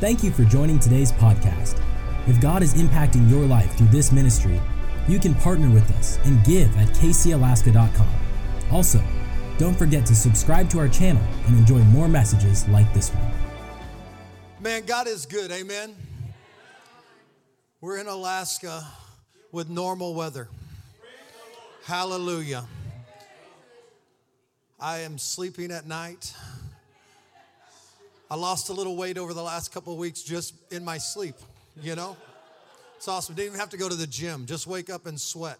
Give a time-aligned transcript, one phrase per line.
[0.00, 1.82] Thank you for joining today's podcast.
[2.28, 4.60] If God is impacting your life through this ministry,
[5.08, 8.08] you can partner with us and give at kcalaska.com.
[8.70, 9.02] Also,
[9.58, 13.32] don't forget to subscribe to our channel and enjoy more messages like this one.
[14.60, 15.50] Man, God is good.
[15.50, 15.96] Amen.
[17.80, 18.86] We're in Alaska
[19.50, 20.48] with normal weather.
[21.84, 22.64] Hallelujah.
[24.78, 26.32] I am sleeping at night.
[28.30, 31.36] I lost a little weight over the last couple of weeks just in my sleep,
[31.80, 32.14] you know?
[32.96, 33.34] It's awesome.
[33.34, 35.58] Didn't even have to go to the gym, just wake up and sweat.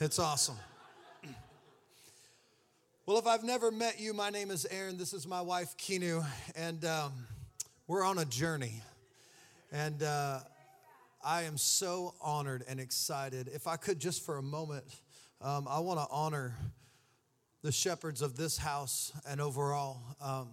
[0.00, 0.56] It's awesome.
[3.06, 4.98] Well, if I've never met you, my name is Aaron.
[4.98, 7.12] This is my wife, Kinu, and um,
[7.86, 8.82] we're on a journey.
[9.70, 10.40] And uh,
[11.24, 13.48] I am so honored and excited.
[13.54, 14.84] If I could just for a moment,
[15.40, 16.56] um, I want to honor
[17.62, 20.48] the shepherds of this house and overall um,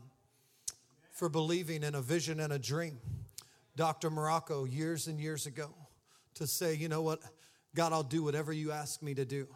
[1.15, 2.99] for believing in a vision and a dream.
[3.77, 4.09] Dr.
[4.09, 5.69] Morocco, years and years ago,
[6.35, 7.21] to say, you know what,
[7.73, 9.47] God, I'll do whatever you ask me to do.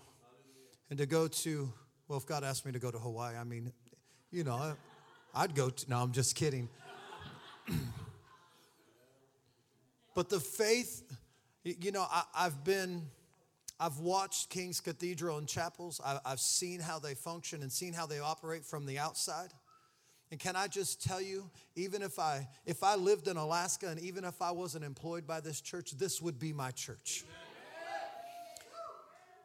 [0.89, 1.71] And to go to,
[2.07, 3.73] well, if God asked me to go to Hawaii, I mean,
[4.31, 4.73] you know,
[5.35, 6.69] I'd go to, no, I'm just kidding.
[10.15, 11.03] but the faith,
[11.63, 13.05] you know, I, have been,
[13.81, 15.99] I've watched King's Cathedral and chapels.
[16.03, 19.51] I, I've seen how they function and seen how they operate from the outside.
[20.31, 23.99] And can I just tell you, even if I if I lived in Alaska and
[23.99, 27.23] even if I wasn't employed by this church, this would be my church.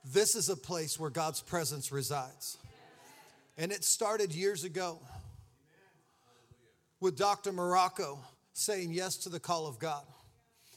[0.05, 2.59] This is a place where God's presence resides.
[3.57, 5.01] And it started years ago
[7.01, 7.53] with Dr.
[7.53, 8.19] Morocco
[8.53, 10.05] saying yes to the call of God.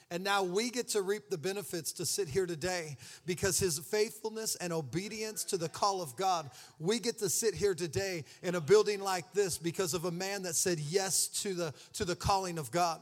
[0.09, 4.55] And now we get to reap the benefits to sit here today because his faithfulness
[4.55, 6.50] and obedience to the call of God.
[6.80, 10.44] We get to sit here today in a building like this because of a man
[10.44, 13.02] that said yes to the, to the calling of God.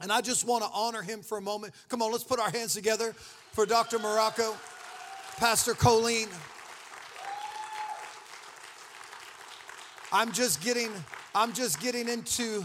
[0.00, 1.74] And I just want to honor him for a moment.
[1.88, 3.12] Come on, let's put our hands together
[3.52, 3.98] for Dr.
[3.98, 4.56] Morocco,
[5.36, 6.28] Pastor Colleen.
[10.10, 10.90] I'm just getting,
[11.34, 12.64] I'm just getting into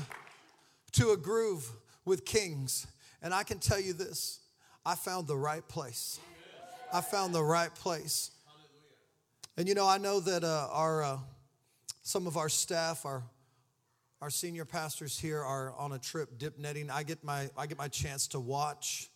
[0.94, 1.70] to a groove
[2.06, 2.88] with kings.
[3.26, 4.40] And I can tell you this
[4.86, 6.20] I found the right place.
[6.94, 8.30] I found the right place.
[9.58, 11.18] And you know, I know that uh, our uh,
[12.04, 13.24] some of our staff, our
[14.22, 16.92] our senior pastors here, are on a trip dip netting.
[16.92, 19.10] I get my I get my chance to watch.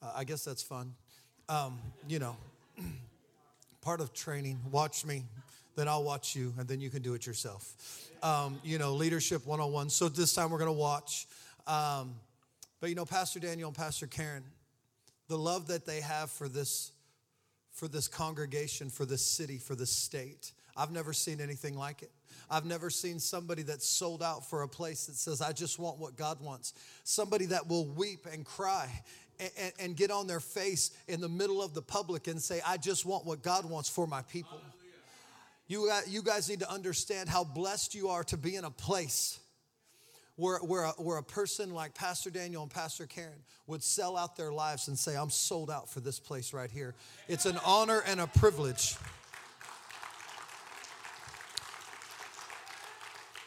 [0.00, 0.94] Uh, I guess that's fun.
[1.50, 1.78] Um,
[2.08, 2.38] you know,
[3.82, 4.58] part of training.
[4.70, 5.26] Watch me,
[5.76, 7.74] then I'll watch you, and then you can do it yourself.
[8.22, 9.90] Um, you know, leadership 101.
[9.90, 11.26] So this time we're going to watch.
[11.66, 12.14] Um,
[12.84, 14.44] but you know, Pastor Daniel and Pastor Karen,
[15.28, 16.92] the love that they have for this,
[17.72, 22.10] for this congregation, for this city, for this state, I've never seen anything like it.
[22.50, 25.96] I've never seen somebody that's sold out for a place that says, I just want
[25.96, 26.74] what God wants.
[27.04, 28.90] Somebody that will weep and cry
[29.40, 32.76] and, and, get on their face in the middle of the public and say, I
[32.76, 34.60] just want what God wants for my people.
[35.68, 38.70] You, uh, you guys need to understand how blessed you are to be in a
[38.70, 39.40] place
[40.36, 44.36] where, where, a, where a person like Pastor Daniel and Pastor Karen would sell out
[44.36, 46.94] their lives and say, I'm sold out for this place right here.
[47.28, 48.96] It's an honor and a privilege.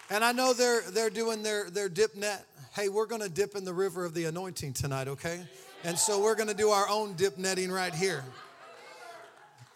[0.09, 2.45] And I know they're, they're doing their, their dip net.
[2.73, 5.41] Hey, we're going to dip in the river of the anointing tonight, okay?
[5.83, 8.23] And so we're going to do our own dip netting right here.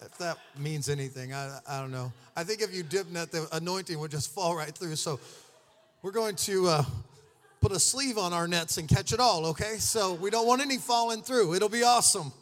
[0.02, 2.14] If that means anything, I, I don't know.
[2.36, 4.96] I think if you dip net, the anointing would just fall right through.
[4.96, 5.20] So
[6.02, 6.84] we're going to uh,
[7.60, 9.76] put a sleeve on our nets and catch it all, okay?
[9.78, 11.54] So we don't want any falling through.
[11.54, 12.34] It'll be awesome.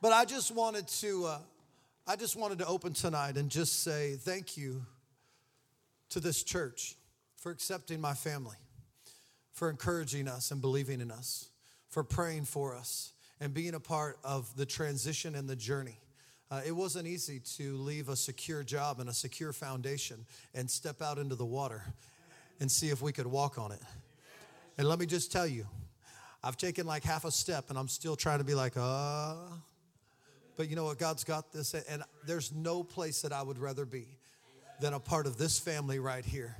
[0.00, 1.38] But I just wanted to, uh,
[2.06, 4.86] I just wanted to open tonight and just say thank you
[6.10, 6.94] to this church
[7.36, 8.56] for accepting my family,
[9.52, 11.50] for encouraging us and believing in us,
[11.90, 15.98] for praying for us and being a part of the transition and the journey.
[16.50, 20.24] Uh, it wasn't easy to leave a secure job and a secure foundation
[20.54, 21.82] and step out into the water
[22.60, 23.80] and see if we could walk on it.
[24.78, 25.66] And let me just tell you,
[26.44, 29.34] I've taken like half a step and I'm still trying to be like, uh.
[30.56, 30.98] But you know what?
[30.98, 31.74] God's got this.
[31.74, 34.06] And there's no place that I would rather be
[34.80, 36.56] than a part of this family right here,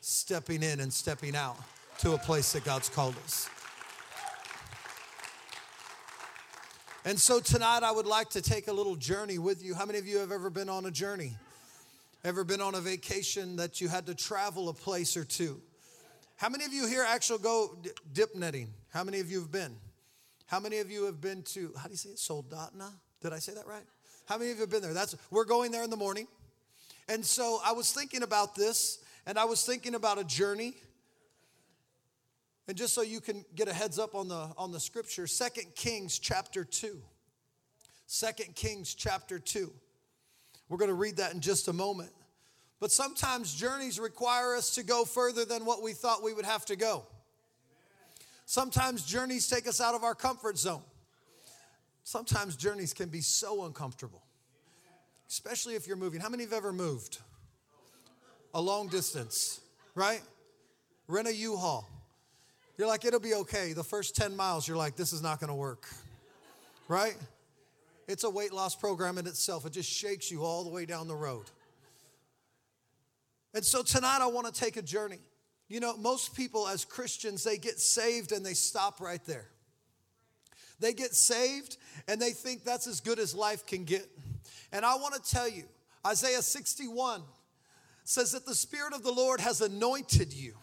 [0.00, 1.56] stepping in and stepping out
[1.98, 3.48] to a place that God's called us.
[7.04, 9.74] And so tonight I would like to take a little journey with you.
[9.74, 11.36] How many of you have ever been on a journey?
[12.24, 15.60] Ever been on a vacation that you had to travel a place or two?
[16.36, 17.76] How many of you here actually go
[18.12, 18.68] dip netting?
[18.90, 19.74] How many of you have been?
[20.46, 22.92] How many of you have been to, how do you say it, Soldotna?
[23.20, 23.84] Did I say that right?
[24.26, 24.94] How many of you have been there?
[24.94, 26.28] That's we're going there in the morning.
[27.08, 30.74] And so I was thinking about this, and I was thinking about a journey.
[32.68, 35.74] And just so you can get a heads up on the on the scripture, Second
[35.74, 37.00] Kings chapter 2.
[38.08, 39.72] 2 Kings chapter 2.
[40.68, 42.10] We're going to read that in just a moment.
[42.78, 46.64] But sometimes journeys require us to go further than what we thought we would have
[46.66, 47.06] to go.
[48.44, 50.82] Sometimes journeys take us out of our comfort zone.
[52.04, 54.22] Sometimes journeys can be so uncomfortable,
[55.28, 56.20] especially if you're moving.
[56.20, 57.18] How many have ever moved?
[58.54, 59.60] A long distance,
[59.94, 60.20] right?
[61.06, 61.88] Rent a U Haul.
[62.78, 63.72] You're like, it'll be okay.
[63.72, 65.86] The first 10 miles, you're like, this is not gonna work,
[66.88, 67.16] right?
[68.08, 69.66] It's a weight loss program in itself.
[69.66, 71.46] It just shakes you all the way down the road.
[73.54, 75.20] And so tonight, I wanna take a journey.
[75.68, 79.48] You know, most people as Christians, they get saved and they stop right there.
[80.82, 81.76] They get saved
[82.08, 84.06] and they think that's as good as life can get.
[84.72, 85.64] And I want to tell you,
[86.06, 87.22] Isaiah 61
[88.04, 90.54] says that the Spirit of the Lord has anointed you.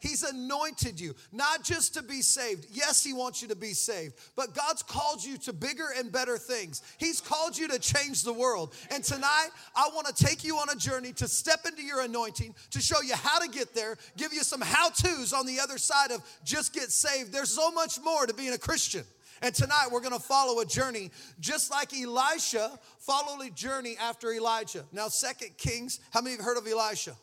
[0.00, 2.66] He's anointed you, not just to be saved.
[2.70, 6.38] Yes, He wants you to be saved, but God's called you to bigger and better
[6.38, 6.82] things.
[6.98, 8.74] He's called you to change the world.
[8.90, 12.54] And tonight, I want to take you on a journey to step into your anointing,
[12.70, 15.78] to show you how to get there, give you some how to's on the other
[15.78, 17.32] side of just get saved.
[17.32, 19.04] There's so much more to being a Christian.
[19.42, 21.10] And tonight we're going to follow a journey
[21.40, 24.84] just like Elisha followed a journey after Elijah.
[24.92, 27.16] Now, Second Kings, how many have heard of Elisha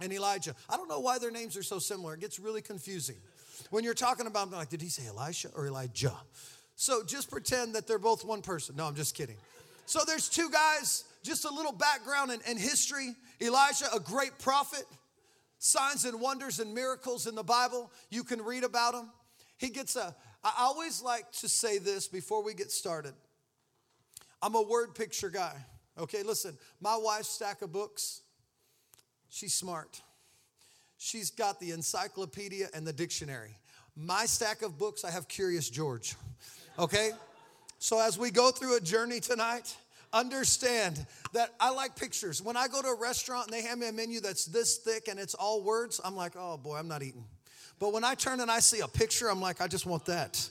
[0.00, 0.54] and Elijah?
[0.68, 2.14] I don't know why their names are so similar.
[2.14, 3.16] It gets really confusing.
[3.70, 6.14] When you're talking about them, like, did he say Elisha or Elijah?
[6.76, 8.76] So just pretend that they're both one person.
[8.76, 9.36] No, I'm just kidding.
[9.86, 13.14] So there's two guys, just a little background and, and history.
[13.40, 14.84] Elijah, a great prophet,
[15.58, 17.90] signs and wonders and miracles in the Bible.
[18.10, 19.10] You can read about him.
[19.56, 23.14] He gets a, I always like to say this before we get started.
[24.40, 25.56] I'm a word picture guy.
[25.98, 28.20] Okay, listen, my wife's stack of books,
[29.28, 30.02] she's smart.
[30.98, 33.56] She's got the encyclopedia and the dictionary.
[33.96, 36.16] My stack of books, I have Curious George.
[36.78, 37.12] Okay?
[37.78, 39.74] So as we go through a journey tonight,
[40.12, 42.42] understand that I like pictures.
[42.42, 45.08] When I go to a restaurant and they hand me a menu that's this thick
[45.08, 47.24] and it's all words, I'm like, oh boy, I'm not eating.
[47.78, 50.48] But when I turn and I see a picture, I'm like, I just want that.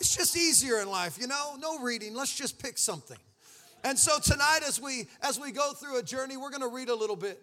[0.00, 1.56] It's just easier in life, you know?
[1.58, 2.14] No reading.
[2.14, 3.16] Let's just pick something.
[3.82, 6.88] And so tonight as we as we go through a journey, we're going to read
[6.88, 7.42] a little bit.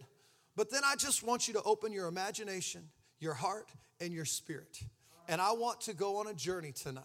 [0.55, 2.83] But then I just want you to open your imagination,
[3.19, 3.69] your heart,
[3.99, 4.79] and your spirit.
[5.27, 7.03] And I want to go on a journey tonight.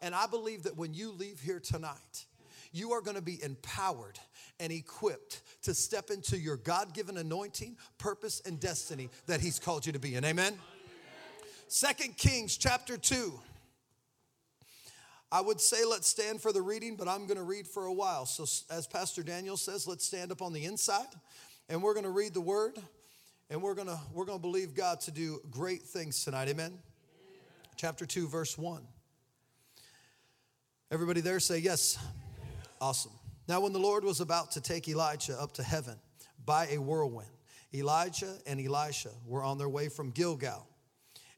[0.00, 2.26] And I believe that when you leave here tonight,
[2.72, 4.18] you are going to be empowered
[4.58, 9.86] and equipped to step into your God given anointing, purpose, and destiny that He's called
[9.86, 10.24] you to be in.
[10.24, 10.54] Amen?
[11.68, 13.32] Second Kings chapter 2.
[15.30, 17.92] I would say let's stand for the reading, but I'm going to read for a
[17.92, 18.26] while.
[18.26, 21.06] So, as Pastor Daniel says, let's stand up on the inside
[21.68, 22.78] and we're going to read the word
[23.50, 26.48] and we're going to we're going to believe God to do great things tonight.
[26.48, 26.66] Amen.
[26.66, 26.80] Amen.
[27.76, 28.82] Chapter 2 verse 1.
[30.90, 31.98] Everybody there say yes.
[32.80, 33.12] Awesome.
[33.48, 35.96] Now when the Lord was about to take Elijah up to heaven
[36.44, 37.30] by a whirlwind,
[37.74, 40.66] Elijah and Elisha were on their way from Gilgal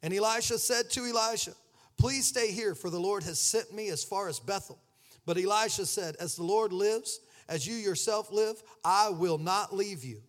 [0.04, 1.54] and Elisha said to Elijah,
[1.96, 4.78] Please stay here, for the Lord has sent me as far as Bethel.
[5.24, 10.04] But Elisha said, As the Lord lives, as you yourself live, I will not leave
[10.04, 10.22] you.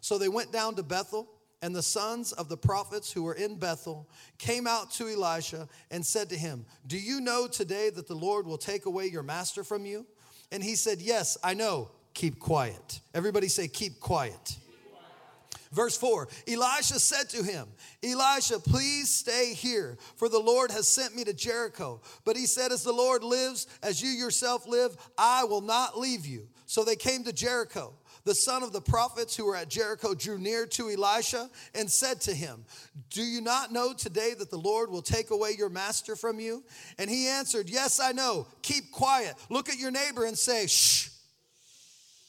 [0.00, 1.28] So they went down to Bethel,
[1.60, 6.04] and the sons of the prophets who were in Bethel came out to Elisha and
[6.04, 9.64] said to him, Do you know today that the Lord will take away your master
[9.64, 10.06] from you?
[10.52, 11.90] And he said, Yes, I know.
[12.14, 13.00] Keep quiet.
[13.14, 14.56] Everybody say, Keep quiet.
[15.72, 17.68] Verse 4 Elisha said to him,
[18.02, 22.00] Elisha, please stay here, for the Lord has sent me to Jericho.
[22.24, 26.26] But he said, As the Lord lives, as you yourself live, I will not leave
[26.26, 26.48] you.
[26.68, 27.94] So they came to Jericho.
[28.24, 32.20] The son of the prophets who were at Jericho drew near to Elisha and said
[32.20, 32.66] to him,
[33.08, 36.62] Do you not know today that the Lord will take away your master from you?
[36.98, 38.46] And he answered, Yes, I know.
[38.60, 39.34] Keep quiet.
[39.48, 41.08] Look at your neighbor and say, Shh.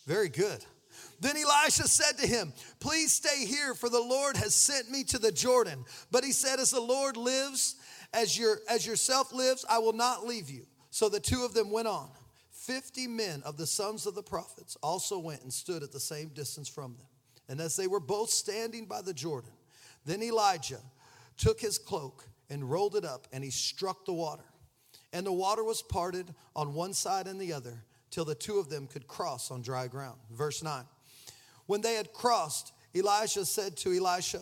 [0.07, 0.63] Very good.
[1.19, 5.19] Then Elisha said to him, Please stay here, for the Lord has sent me to
[5.19, 5.83] the Jordan.
[6.11, 7.75] But he said, As the Lord lives,
[8.13, 10.65] as, your, as yourself lives, I will not leave you.
[10.91, 12.09] So the two of them went on.
[12.59, 16.27] Fifty men of the sons of the prophets also went and stood at the same
[16.29, 17.07] distance from them.
[17.47, 19.53] And as they were both standing by the Jordan,
[20.05, 20.81] then Elijah
[21.37, 24.43] took his cloak and rolled it up, and he struck the water.
[25.13, 28.69] And the water was parted on one side and the other till the two of
[28.69, 30.19] them could cross on dry ground.
[30.29, 30.83] Verse 9.
[31.65, 34.41] When they had crossed, Elijah said to Elisha,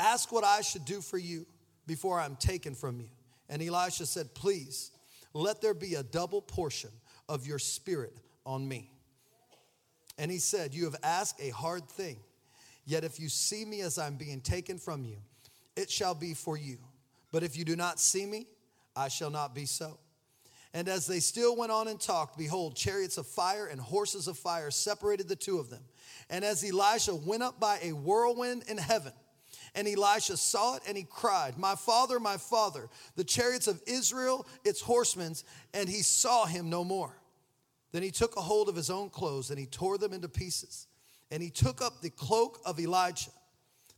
[0.00, 1.44] Ask what I should do for you
[1.86, 3.10] before I'm taken from you.
[3.50, 4.90] And Elisha said, Please,
[5.34, 6.90] let there be a double portion
[7.28, 8.90] of your spirit on me.
[10.16, 12.18] And he said, You have asked a hard thing.
[12.86, 15.16] Yet if you see me as I'm being taken from you,
[15.76, 16.78] it shall be for you.
[17.32, 18.46] But if you do not see me,
[18.94, 19.98] I shall not be so.
[20.72, 24.36] And as they still went on and talked, behold, chariots of fire and horses of
[24.36, 25.82] fire separated the two of them.
[26.28, 29.12] And as Elisha went up by a whirlwind in heaven,
[29.74, 34.46] and Elisha saw it and he cried, My father, my father, the chariots of Israel,
[34.64, 35.34] its horsemen,
[35.72, 37.16] and he saw him no more.
[37.92, 40.86] Then he took a hold of his own clothes and he tore them into pieces.
[41.30, 43.30] And he took up the cloak of Elijah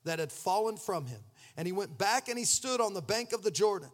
[0.05, 1.21] that had fallen from him.
[1.57, 3.91] And he went back and he stood on the bank of the Jordan.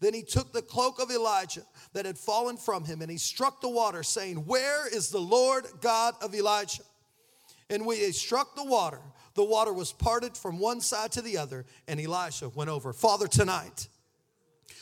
[0.00, 1.62] Then he took the cloak of Elijah
[1.94, 5.64] that had fallen from him and he struck the water, saying, Where is the Lord
[5.80, 6.82] God of Elijah?
[7.68, 9.00] And when he struck the water,
[9.36, 12.92] the water was parted from one side to the other, and Elisha went over.
[12.92, 13.88] Father, tonight,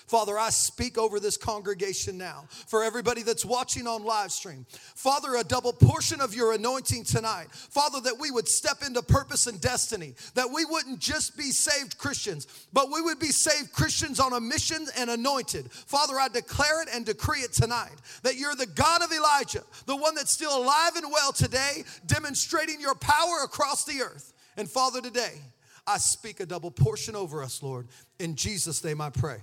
[0.07, 4.67] Father, I speak over this congregation now for everybody that's watching on live stream.
[4.95, 7.47] Father, a double portion of your anointing tonight.
[7.53, 11.97] Father, that we would step into purpose and destiny, that we wouldn't just be saved
[11.97, 15.73] Christians, but we would be saved Christians on a mission and anointed.
[15.73, 19.97] Father, I declare it and decree it tonight that you're the God of Elijah, the
[19.97, 24.34] one that's still alive and well today, demonstrating your power across the earth.
[24.57, 25.41] And Father, today,
[25.87, 27.89] I speak a double portion over us, Lord.
[28.19, 29.39] In Jesus' name I pray.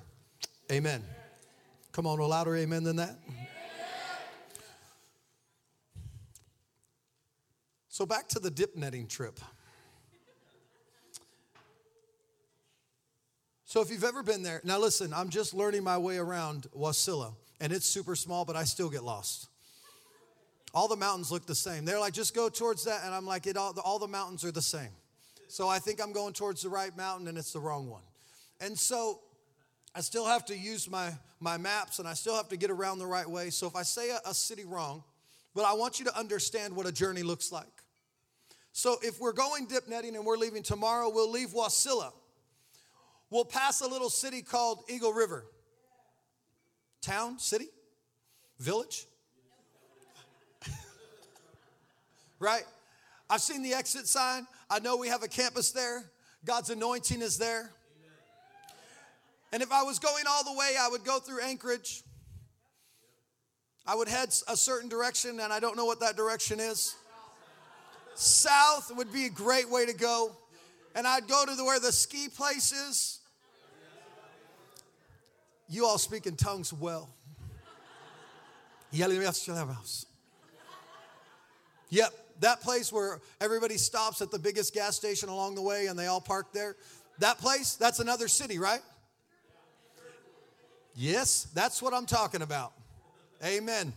[0.71, 1.03] Amen.
[1.91, 3.19] Come on, a louder amen than that.
[7.89, 9.39] So back to the dip netting trip.
[13.65, 17.33] So if you've ever been there, now listen, I'm just learning my way around Wasilla,
[17.59, 19.49] and it's super small, but I still get lost.
[20.73, 21.83] All the mountains look the same.
[21.83, 24.51] They're like, just go towards that, and I'm like, it all, all the mountains are
[24.51, 24.89] the same.
[25.51, 28.03] So I think I'm going towards the right mountain, and it's the wrong one.
[28.61, 29.19] And so
[29.93, 32.99] I still have to use my, my maps and I still have to get around
[32.99, 33.49] the right way.
[33.49, 35.03] So if I say a, a city wrong,
[35.53, 37.67] but I want you to understand what a journey looks like.
[38.71, 42.13] So if we're going dip netting and we're leaving tomorrow, we'll leave Wasilla.
[43.29, 45.43] We'll pass a little city called Eagle River.
[47.01, 47.67] Town, city,
[48.57, 49.05] village.
[52.39, 52.63] right?
[53.29, 54.47] I've seen the exit sign.
[54.71, 56.09] I know we have a campus there.
[56.45, 57.69] God's anointing is there.
[59.51, 62.03] And if I was going all the way, I would go through Anchorage.
[63.85, 66.95] I would head a certain direction, and I don't know what that direction is.
[68.15, 70.37] South would be a great way to go.
[70.95, 73.19] And I'd go to the, where the ski place is.
[75.67, 77.09] You all speak in tongues well.
[81.89, 85.97] Yep, that place where everybody stops at the biggest gas station along the way and
[85.97, 86.75] they all park there.
[87.19, 88.81] That place, that's another city, right?
[90.95, 92.73] Yes, that's what I'm talking about.
[93.45, 93.93] Amen.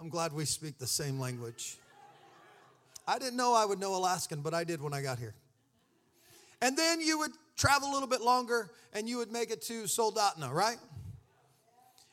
[0.00, 1.76] I'm glad we speak the same language.
[3.06, 5.34] I didn't know I would know Alaskan, but I did when I got here.
[6.60, 9.84] And then you would travel a little bit longer and you would make it to
[9.84, 10.76] Soldotna, right?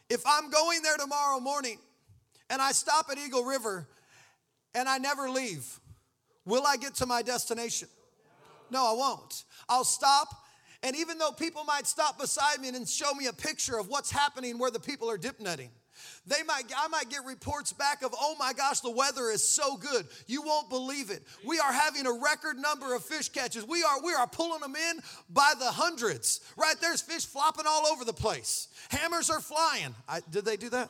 [0.10, 1.80] If I'm going there tomorrow morning
[2.50, 3.88] and I stop at Eagle River
[4.76, 5.80] and I never leave,
[6.46, 7.88] will I get to my destination?
[8.72, 9.44] No, I won't.
[9.68, 10.28] I'll stop
[10.82, 14.12] and even though people might stop beside me and show me a picture of what's
[14.12, 15.70] happening where the people are dip netting,
[16.26, 19.76] they might I might get reports back of, "Oh my gosh, the weather is so
[19.76, 20.08] good.
[20.28, 21.24] You won't believe it.
[21.46, 23.66] We are having a record number of fish catches.
[23.66, 26.40] We are we are pulling them in by the hundreds.
[26.56, 26.76] Right?
[26.80, 28.70] There's fish flopping all over the place.
[28.90, 29.94] Hammers are flying.
[30.08, 30.90] I, did they do that?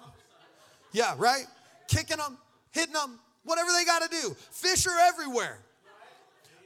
[0.91, 1.47] Yeah, right?
[1.87, 2.37] Kicking them,
[2.71, 4.35] hitting them, whatever they got to do.
[4.51, 5.59] Fish are everywhere.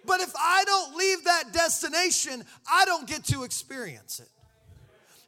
[0.06, 4.30] But if I don't leave that destination, I don't get to experience it.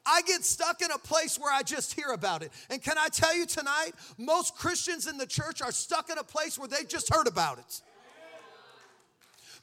[0.06, 2.52] I get stuck in a place where I just hear about it.
[2.70, 6.24] And can I tell you tonight, most Christians in the church are stuck in a
[6.24, 7.82] place where they just heard about it.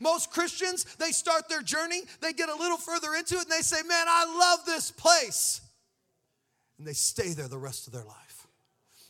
[0.00, 3.60] Most Christians, they start their journey, they get a little further into it, and they
[3.60, 5.60] say, Man, I love this place.
[6.76, 8.48] And they stay there the rest of their life.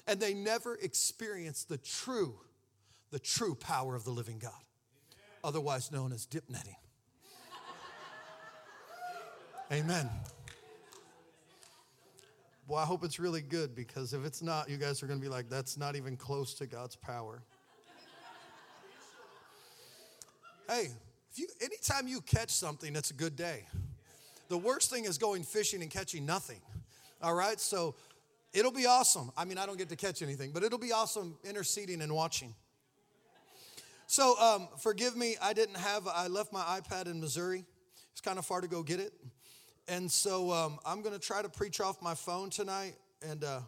[0.06, 2.34] And they never experience the true,
[3.12, 4.52] the true power of the living God
[5.44, 6.76] otherwise known as dip netting.
[9.72, 10.08] Amen.
[12.68, 15.24] Well, I hope it's really good because if it's not, you guys are going to
[15.24, 17.42] be like, that's not even close to God's power.
[20.68, 20.88] hey,
[21.30, 23.64] if you, anytime you catch something, it's a good day.
[24.48, 26.60] The worst thing is going fishing and catching nothing.
[27.22, 27.94] All right, so
[28.52, 29.32] it'll be awesome.
[29.36, 32.54] I mean, I don't get to catch anything, but it'll be awesome interceding and watching.
[34.12, 37.64] So um, forgive me, I didn't have, I left my iPad in Missouri.
[38.10, 39.14] It's kind of far to go get it.
[39.88, 42.96] And so um, I'm going to try to preach off my phone tonight.
[43.26, 43.60] And uh,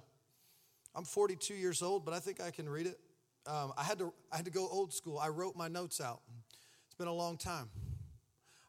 [0.95, 2.99] I'm 42 years old, but I think I can read it.
[3.47, 5.19] Um, I, had to, I had to go old school.
[5.19, 6.21] I wrote my notes out.
[6.89, 7.71] It's been a long time.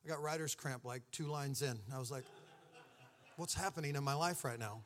[0.05, 1.77] I got writer's cramp like two lines in.
[1.93, 2.23] I was like,
[3.35, 4.79] what's happening in my life right now?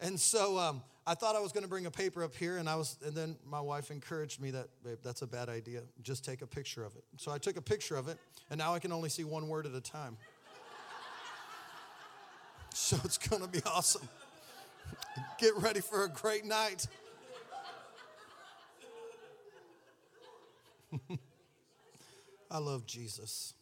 [0.00, 2.68] And so um, I thought I was going to bring a paper up here, and
[2.68, 5.80] I was, and then my wife encouraged me that, babe, that's a bad idea.
[6.02, 7.04] Just take a picture of it.
[7.16, 8.18] So I took a picture of it,
[8.50, 10.18] and now I can only see one word at a time.
[12.74, 14.06] so it's going to be awesome.
[15.38, 16.86] Get ready for a great night.
[22.50, 23.54] I love Jesus.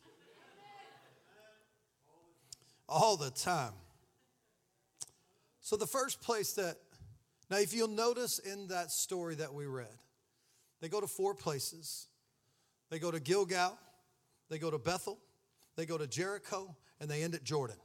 [2.88, 3.74] All the time.
[5.60, 6.76] So, the first place that,
[7.50, 9.86] now, if you'll notice in that story that we read,
[10.80, 12.08] they go to four places.
[12.90, 13.78] They go to Gilgal,
[14.48, 15.18] they go to Bethel,
[15.76, 17.76] they go to Jericho, and they end at Jordan.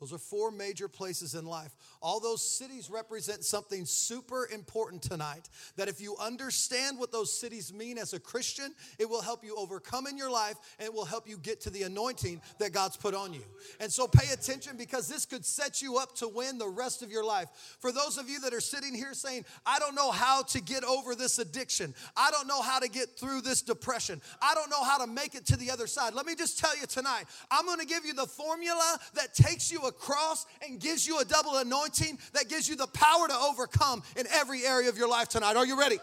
[0.00, 1.74] Those are four major places in life.
[2.02, 5.48] All those cities represent something super important tonight.
[5.76, 9.56] That if you understand what those cities mean as a Christian, it will help you
[9.56, 12.96] overcome in your life and it will help you get to the anointing that God's
[12.96, 13.44] put on you.
[13.80, 17.10] And so pay attention because this could set you up to win the rest of
[17.10, 17.48] your life.
[17.80, 20.84] For those of you that are sitting here saying, I don't know how to get
[20.84, 24.84] over this addiction, I don't know how to get through this depression, I don't know
[24.84, 26.14] how to make it to the other side.
[26.14, 29.72] Let me just tell you tonight, I'm going to give you the formula that takes
[29.72, 34.02] you across and gives you a double anointing that gives you the power to overcome
[34.16, 35.56] in every area of your life tonight.
[35.56, 35.98] Are you ready?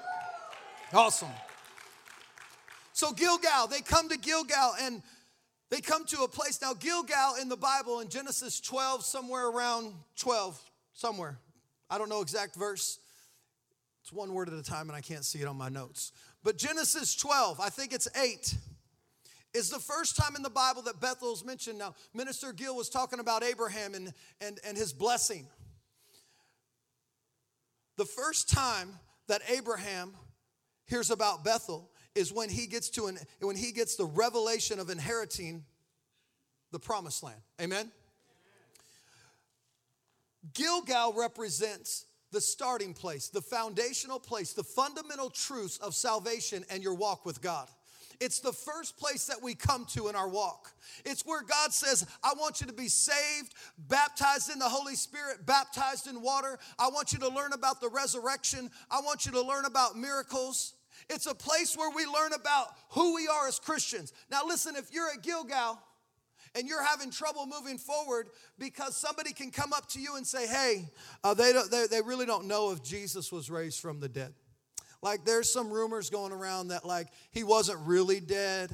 [0.94, 1.30] Awesome.
[2.94, 5.02] So, Gilgal, they come to Gilgal and
[5.70, 6.62] they come to a place.
[6.62, 10.62] Now, Gilgal in the Bible in Genesis 12, somewhere around 12,
[10.94, 11.40] somewhere.
[11.90, 13.00] I don't know exact verse.
[14.04, 16.12] It's one word at a time and I can't see it on my notes.
[16.44, 18.56] But Genesis 12, I think it's 8
[19.54, 21.78] is the first time in the Bible that Bethel is mentioned.
[21.78, 25.48] Now, Minister Gill was talking about Abraham and, and, and his blessing.
[27.98, 28.90] The first time
[29.28, 30.14] that Abraham
[30.88, 34.90] hears about Bethel is when he gets to an, when he gets the revelation of
[34.90, 35.64] inheriting
[36.72, 37.40] the promised land.
[37.62, 37.92] Amen.
[40.54, 46.96] Gilgal represents the starting place, the foundational place, the fundamental truths of salvation and your
[46.96, 47.68] walk with God.
[48.20, 50.72] It's the first place that we come to in our walk.
[51.06, 55.46] It's where God says, I want you to be saved, baptized in the Holy Spirit,
[55.46, 56.58] baptized in water.
[56.78, 58.70] I want you to learn about the resurrection.
[58.90, 60.74] I want you to learn about miracles.
[61.10, 64.14] It's a place where we learn about who we are as Christians.
[64.32, 65.80] Now, listen, if you're at Gilgal,
[66.56, 70.48] and you're having trouble moving forward because somebody can come up to you and say,
[70.48, 70.88] hey,
[71.24, 74.34] uh, they, they, they really don't know if Jesus was raised from the dead.
[75.04, 78.72] Like there's some rumors going around that like he wasn't really dead,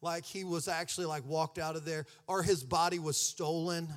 [0.00, 3.88] like he was actually like walked out of there, or his body was stolen.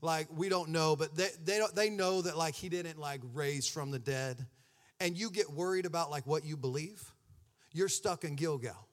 [0.00, 3.20] Like we don't know, but they they don't they know that like he didn't like
[3.34, 4.44] raise from the dead.
[4.98, 7.12] And you get worried about like what you believe,
[7.72, 8.88] you're stuck in Gilgal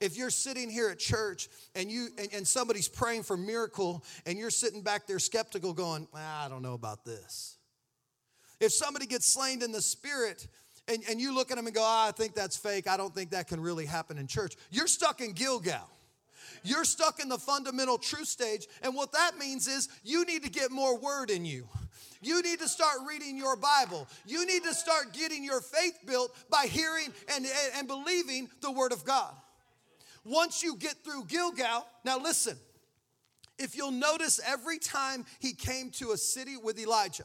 [0.00, 4.38] if you're sitting here at church and you and, and, somebody's praying for miracle and
[4.38, 7.58] you're sitting back there skeptical going ah, i don't know about this
[8.60, 10.48] if somebody gets slain in the spirit
[10.90, 12.88] and, and you look at them and go, oh, I think that's fake.
[12.88, 14.56] I don't think that can really happen in church.
[14.70, 15.88] You're stuck in Gilgal.
[16.62, 18.66] You're stuck in the fundamental truth stage.
[18.82, 21.66] And what that means is you need to get more word in you.
[22.22, 24.06] You need to start reading your Bible.
[24.26, 28.70] You need to start getting your faith built by hearing and, and, and believing the
[28.70, 29.32] Word of God.
[30.24, 32.58] Once you get through Gilgal, now listen,
[33.58, 37.24] if you'll notice every time he came to a city with Elijah,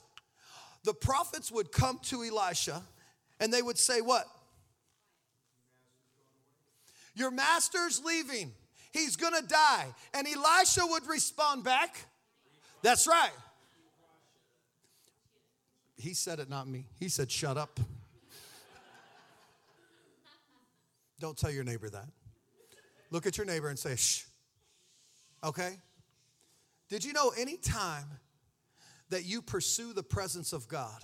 [0.86, 2.82] the prophets would come to Elisha
[3.39, 4.26] and they would say, What?
[7.15, 8.52] Your master's leaving.
[8.91, 9.86] He's gonna die.
[10.13, 11.95] And Elisha would respond back,
[12.82, 13.32] That's right.
[15.98, 16.86] He said it, not me.
[17.00, 17.80] He said, Shut up.
[21.19, 22.08] Don't tell your neighbor that.
[23.12, 24.24] Look at your neighbor and say, Shh.
[25.43, 25.78] Okay?
[26.89, 28.06] Did you know any time
[29.10, 31.02] that you pursue the presence of God,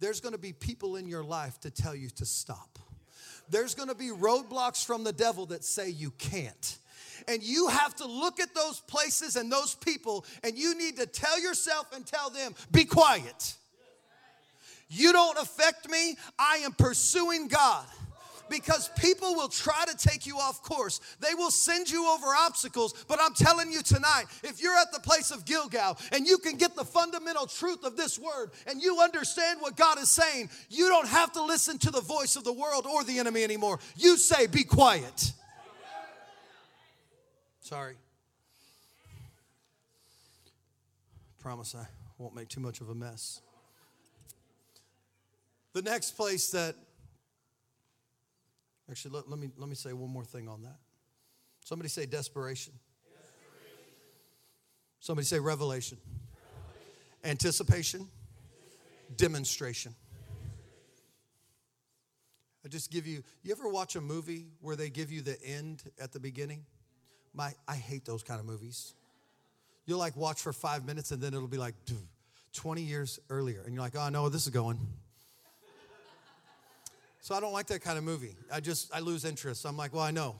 [0.00, 2.78] there's going to be people in your life to tell you to stop.
[3.48, 6.78] There's going to be roadblocks from the devil that say you can't.
[7.28, 11.06] And you have to look at those places and those people, and you need to
[11.06, 13.54] tell yourself and tell them, be quiet.
[14.88, 16.16] You don't affect me.
[16.38, 17.84] I am pursuing God
[18.48, 21.00] because people will try to take you off course.
[21.20, 22.94] They will send you over obstacles.
[23.08, 26.56] But I'm telling you tonight, if you're at the place of Gilgal and you can
[26.56, 30.88] get the fundamental truth of this word and you understand what God is saying, you
[30.88, 33.78] don't have to listen to the voice of the world or the enemy anymore.
[33.96, 35.32] You say, Be quiet.
[37.60, 37.94] Sorry.
[41.40, 41.86] Promise I
[42.18, 43.40] won't make too much of a mess.
[45.72, 46.76] The next place that
[48.90, 50.76] Actually, let, let, me, let me say one more thing on that.
[51.64, 52.74] Somebody say desperation.
[55.00, 55.98] Somebody say revelation.
[57.24, 58.08] Anticipation.
[59.16, 59.94] Demonstration.
[62.64, 65.82] I just give you, you ever watch a movie where they give you the end
[66.00, 66.64] at the beginning?
[67.34, 68.94] My, I hate those kind of movies.
[69.86, 71.74] You'll like watch for five minutes and then it'll be like
[72.54, 73.62] 20 years earlier.
[73.64, 74.78] And you're like, oh, no, this is going.
[77.24, 78.36] So I don't like that kind of movie.
[78.52, 79.64] I just, I lose interest.
[79.64, 80.36] I'm like, well, I know.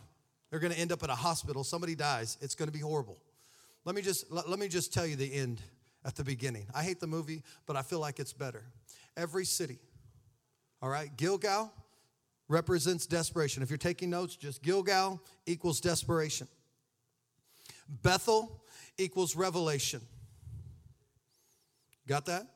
[0.50, 1.64] They're going to end up at a hospital.
[1.64, 2.36] Somebody dies.
[2.42, 3.16] It's going to be horrible.
[3.86, 5.62] Let me just, let, let me just tell you the end
[6.04, 6.66] at the beginning.
[6.74, 8.64] I hate the movie, but I feel like it's better.
[9.16, 9.78] Every city,
[10.82, 11.72] all right, Gilgal
[12.48, 13.62] represents desperation.
[13.62, 16.48] If you're taking notes, just Gilgal equals desperation.
[17.88, 18.62] Bethel
[18.98, 20.02] equals revelation.
[22.06, 22.46] Got that?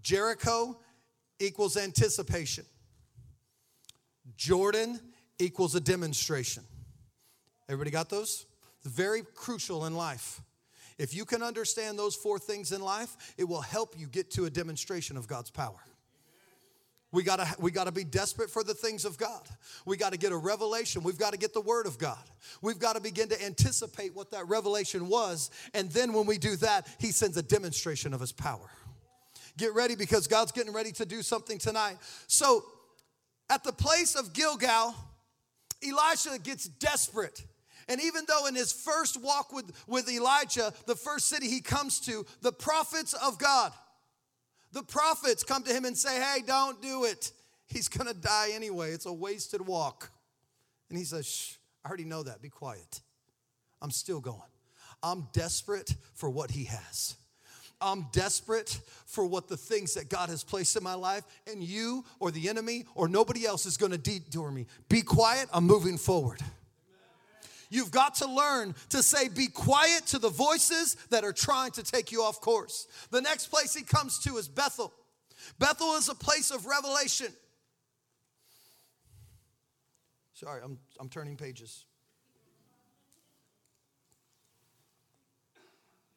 [0.00, 0.78] Jericho
[1.40, 2.66] equals anticipation.
[4.40, 4.98] Jordan
[5.38, 6.62] equals a demonstration.
[7.68, 8.46] Everybody got those?
[8.82, 10.40] It's very crucial in life.
[10.96, 14.46] If you can understand those four things in life, it will help you get to
[14.46, 15.76] a demonstration of God's power.
[17.12, 19.42] We gotta, we gotta be desperate for the things of God.
[19.84, 21.02] We gotta get a revelation.
[21.02, 22.30] We've gotta get the word of God.
[22.62, 25.50] We've gotta begin to anticipate what that revelation was.
[25.74, 28.70] And then when we do that, He sends a demonstration of His power.
[29.58, 31.98] Get ready because God's getting ready to do something tonight.
[32.26, 32.64] So
[33.50, 34.94] at the place of Gilgal,
[35.86, 37.44] Elisha gets desperate.
[37.88, 41.98] And even though in his first walk with, with Elijah, the first city he comes
[42.00, 43.72] to, the prophets of God,
[44.72, 47.32] the prophets come to him and say, Hey, don't do it.
[47.66, 48.92] He's gonna die anyway.
[48.92, 50.10] It's a wasted walk.
[50.88, 52.40] And he says, Shh, I already know that.
[52.40, 53.00] Be quiet.
[53.82, 54.38] I'm still going.
[55.02, 57.16] I'm desperate for what he has.
[57.80, 62.04] I'm desperate for what the things that God has placed in my life, and you
[62.18, 64.66] or the enemy or nobody else is gonna detour me.
[64.88, 66.40] Be quiet, I'm moving forward.
[67.70, 71.84] You've got to learn to say, be quiet to the voices that are trying to
[71.84, 72.88] take you off course.
[73.10, 74.92] The next place he comes to is Bethel.
[75.58, 77.28] Bethel is a place of revelation.
[80.34, 81.84] Sorry, I'm, I'm turning pages.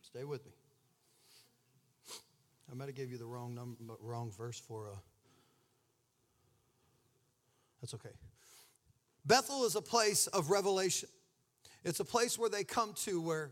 [0.02, 0.53] Stay with me.
[2.74, 4.96] I might have gave you the wrong number, wrong verse for a.
[7.82, 8.10] That's okay.
[9.26, 11.08] Bethel is a place of revelation.
[11.84, 13.52] It's a place where they come to where,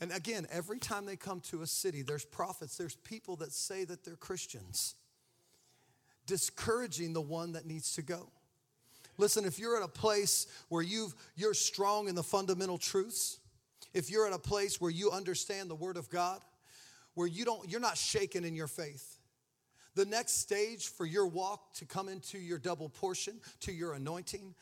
[0.00, 3.82] and again, every time they come to a city, there's prophets, there's people that say
[3.84, 4.94] that they're Christians,
[6.26, 8.28] discouraging the one that needs to go.
[9.18, 13.40] Listen, if you're at a place where you've, you're strong in the fundamental truths,
[13.92, 16.40] if you're at a place where you understand the Word of God,
[17.14, 19.18] where you don't, you're not shaken in your faith,
[19.94, 24.54] the next stage for your walk to come into your double portion, to your anointing,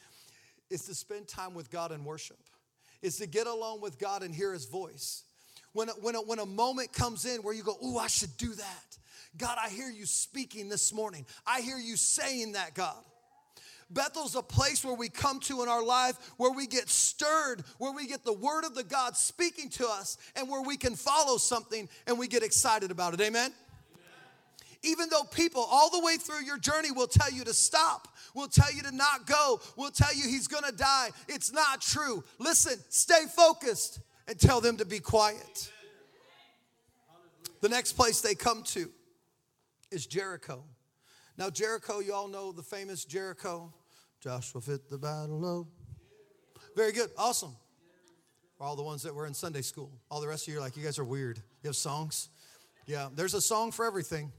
[0.71, 2.39] is to spend time with God and worship,
[3.03, 5.25] is to get alone with God and hear His voice.
[5.73, 8.37] When a, when a, when a moment comes in where you go, Ooh, I should
[8.37, 8.99] do that.
[9.37, 11.25] God, I hear you speaking this morning.
[11.47, 12.97] I hear you saying that, God.
[13.91, 17.93] Bethel's a place where we come to in our life where we get stirred, where
[17.93, 21.37] we get the word of the God speaking to us, and where we can follow
[21.37, 23.21] something and we get excited about it.
[23.21, 23.53] Amen?
[24.83, 28.49] Even though people all the way through your journey will tell you to stop, will
[28.49, 32.25] tell you to not go, will tell you he's gonna die, it's not true.
[32.39, 35.71] Listen, stay focused and tell them to be quiet.
[37.61, 38.91] The next place they come to
[39.91, 40.65] is Jericho.
[41.37, 43.73] Now, Jericho, you all know the famous Jericho.
[44.21, 45.67] Joshua fit the battle of.
[46.77, 47.57] Very good, awesome.
[48.59, 50.63] For all the ones that were in Sunday school, all the rest of you are
[50.63, 51.39] like, you guys are weird.
[51.63, 52.29] You have songs?
[52.87, 54.31] Yeah, there's a song for everything.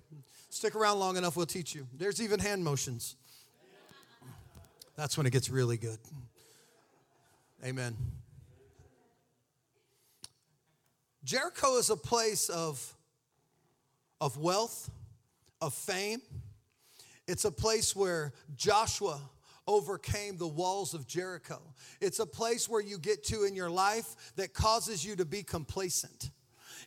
[0.49, 1.87] Stick around long enough, we'll teach you.
[1.97, 3.15] There's even hand motions.
[4.95, 5.97] That's when it gets really good.
[7.65, 7.95] Amen.
[11.23, 12.95] Jericho is a place of,
[14.19, 14.91] of wealth,
[15.61, 16.21] of fame.
[17.27, 19.21] It's a place where Joshua
[19.67, 21.62] overcame the walls of Jericho.
[22.00, 25.43] It's a place where you get to in your life that causes you to be
[25.43, 26.32] complacent.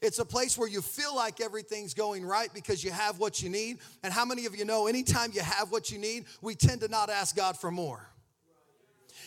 [0.03, 3.49] It's a place where you feel like everything's going right because you have what you
[3.49, 3.79] need.
[4.03, 6.89] And how many of you know anytime you have what you need, we tend to
[6.89, 8.09] not ask God for more?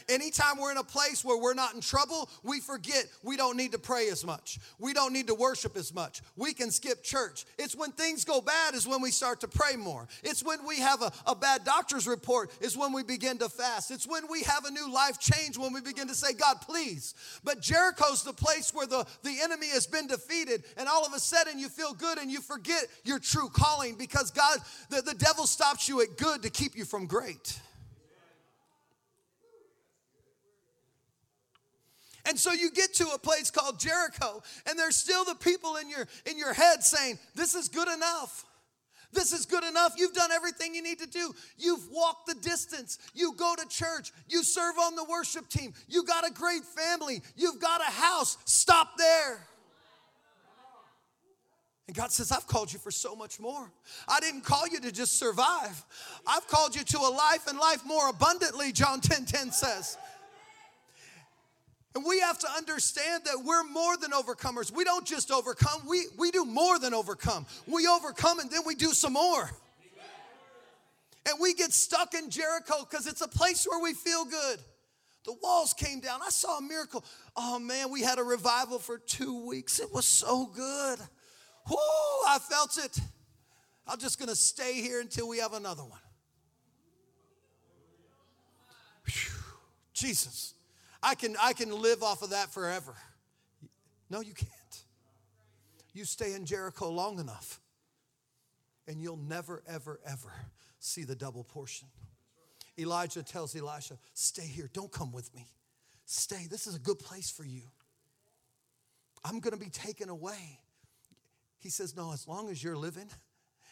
[0.10, 3.74] Anytime we're in a place where we're not in trouble, we forget we don't need
[3.74, 4.58] to pray as much.
[4.80, 6.22] We don't need to worship as much.
[6.38, 7.46] We can skip church.
[7.58, 10.08] It's when things go bad is when we start to pray more.
[10.24, 13.92] It's when we have a, a bad doctor's report is when we begin to fast.
[13.92, 17.14] It's when we have a new life change when we begin to say, God, please.
[17.44, 21.20] But Jericho's the place where the, the enemy has been defeated, and all of a
[21.20, 25.46] sudden you feel good and you forget your true calling because God, the, the devil
[25.46, 27.60] stops you at good to keep you from great.
[32.28, 35.90] And so you get to a place called Jericho, and there's still the people in
[35.90, 38.46] your in your head saying, This is good enough.
[39.14, 39.94] This is good enough.
[39.96, 41.34] You've done everything you need to do.
[41.58, 43.00] You've walked the distance.
[43.14, 44.12] You go to church.
[44.28, 45.74] You serve on the worship team.
[45.88, 47.22] You got a great family.
[47.38, 48.38] You've got a house.
[48.44, 49.40] Stop there.
[51.88, 53.72] And God says, I've called you for so much more.
[54.10, 55.86] I didn't call you to just survive.
[56.28, 59.98] I've called you to a life and life more abundantly, John 10 10 says.
[61.98, 64.72] And we have to understand that we're more than overcomers.
[64.72, 67.48] We don't just overcome, we, we do more than overcome.
[67.66, 69.50] We overcome and then we do some more.
[71.28, 74.60] And we get stuck in Jericho because it's a place where we feel good.
[75.26, 76.20] The walls came down.
[76.24, 77.04] I saw a miracle.
[77.36, 79.80] Oh man, we had a revival for two weeks.
[79.80, 81.00] It was so good.
[81.68, 81.78] Whoo,
[82.28, 83.00] I felt it.
[83.88, 86.00] I'm just going to stay here until we have another one.
[89.06, 89.34] Whew,
[89.96, 90.54] Jesus.
[91.08, 92.94] I can, I can live off of that forever.
[94.10, 94.52] No, you can't.
[95.94, 97.62] You stay in Jericho long enough,
[98.90, 100.34] and you'll never, ever, ever
[100.80, 101.88] see the double portion.
[102.78, 104.70] Elijah tells Elisha, Stay here.
[104.74, 105.48] Don't come with me.
[106.06, 106.46] Stay.
[106.52, 107.64] This is a good place for you.
[109.24, 110.60] I'm going to be taken away.
[111.60, 113.10] He says, No, as long as you're living,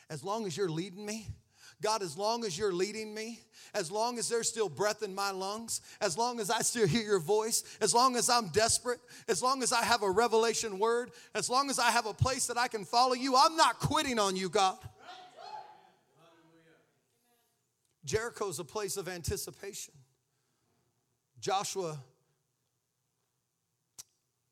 [0.09, 1.27] as long as you're leading me,
[1.81, 3.39] God, as long as you're leading me,
[3.73, 7.03] as long as there's still breath in my lungs, as long as I still hear
[7.03, 11.11] your voice, as long as I'm desperate, as long as I have a revelation word,
[11.33, 14.17] as long as I have a place that I can follow you, I'm not quitting
[14.17, 14.77] on you, God.
[18.05, 19.93] Jericho is a place of anticipation.
[21.39, 21.99] Joshua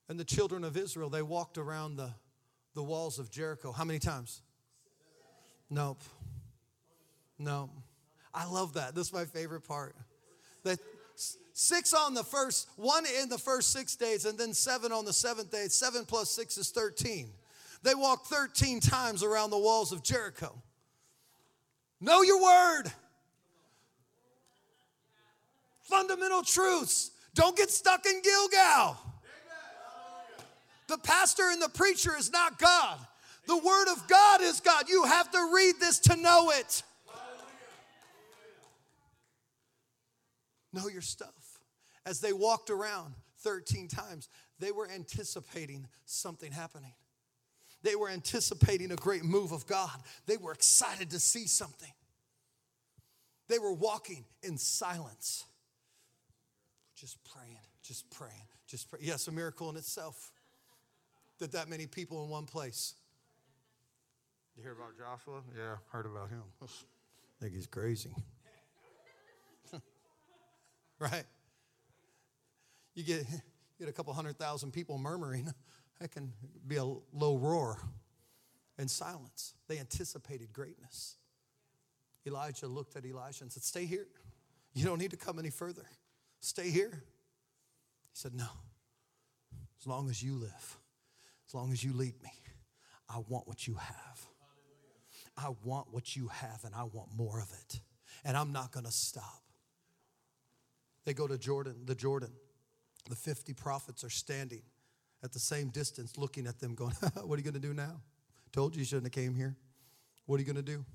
[0.10, 2.10] and the children of Israel, they walked around the,
[2.74, 3.72] the walls of Jericho.
[3.72, 4.42] How many times?
[5.70, 6.02] Nope.
[7.44, 7.70] No.
[8.34, 8.96] I love that.
[8.96, 9.96] This is my favorite part.
[10.64, 10.80] That
[11.54, 15.14] six on the first, one in the first six days, and then seven on the
[15.14, 15.68] seventh day.
[15.68, 17.30] Seven plus six is 13.
[17.84, 20.54] They walked 13 times around the walls of Jericho.
[22.00, 22.84] Know your word.
[25.84, 27.12] Fundamental truths.
[27.36, 28.98] Don't get stuck in Gilgal.
[30.88, 32.98] The pastor and the preacher is not God.
[33.48, 34.88] The word of God is God.
[34.88, 36.84] You have to read this to know it.
[40.74, 41.60] Know your stuff.
[42.06, 44.28] As they walked around 13 times,
[44.60, 46.94] they were anticipating something happening.
[47.84, 49.92] They were anticipating a great move of God.
[50.26, 51.92] They were excited to see something.
[53.50, 55.46] They were walking in silence,
[56.96, 59.06] just praying, just praying, just praying.
[59.06, 60.32] Yes, a miracle in itself
[61.40, 62.96] that that many people in one place.
[64.56, 65.42] You hear about Joshua?
[65.56, 66.44] Yeah, heard about him.
[66.62, 66.68] I
[67.42, 68.16] think he's crazy
[71.04, 71.26] right?
[72.96, 73.40] You get, you
[73.80, 75.52] get a couple hundred thousand people murmuring,
[76.00, 76.32] that can
[76.68, 77.80] be a low roar
[78.78, 79.54] and silence.
[79.68, 81.18] They anticipated greatness.
[82.26, 84.08] Elijah looked at Elisha and said, Stay here.
[84.74, 85.86] You don't need to come any further.
[86.40, 87.04] Stay here.
[88.02, 88.48] He said, No.
[89.80, 90.78] As long as you live,
[91.48, 92.32] as long as you lead me,
[93.10, 94.26] I want what you have.
[95.36, 97.82] I want what you have, and I want more of it.
[98.24, 99.43] And I'm not going to stop.
[101.06, 102.32] They go to Jordan, the Jordan.
[103.10, 104.62] The 50 prophets are standing
[105.24, 108.02] at the same distance looking at them going, what are you going to do now?
[108.52, 109.56] Told you you shouldn't have came here.
[110.26, 110.86] What are you going to do?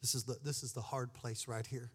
[0.00, 1.90] This is the, this is the hard place right here.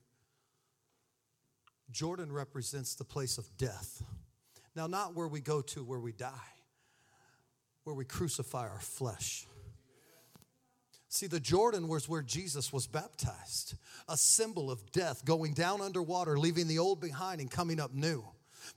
[1.92, 4.04] Jordan represents the place of death.
[4.76, 6.30] Now, not where we go to where we die,
[7.84, 9.46] where we crucify our flesh.
[11.14, 13.76] See, the Jordan was where Jesus was baptized,
[14.08, 18.24] a symbol of death, going down underwater, leaving the old behind and coming up new.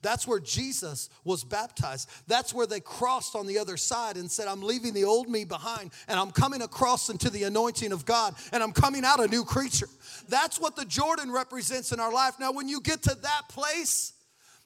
[0.03, 2.11] That's where Jesus was baptized.
[2.27, 5.45] That's where they crossed on the other side and said, I'm leaving the old me
[5.45, 9.29] behind and I'm coming across into the anointing of God and I'm coming out a
[9.29, 9.89] new creature.
[10.29, 12.41] That's what the Jordan represents in our life.
[12.41, 14.13] Now, when you get to that place,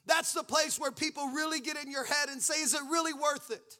[0.07, 3.13] that's the place where people really get in your head and say, Is it really
[3.13, 3.77] worth it?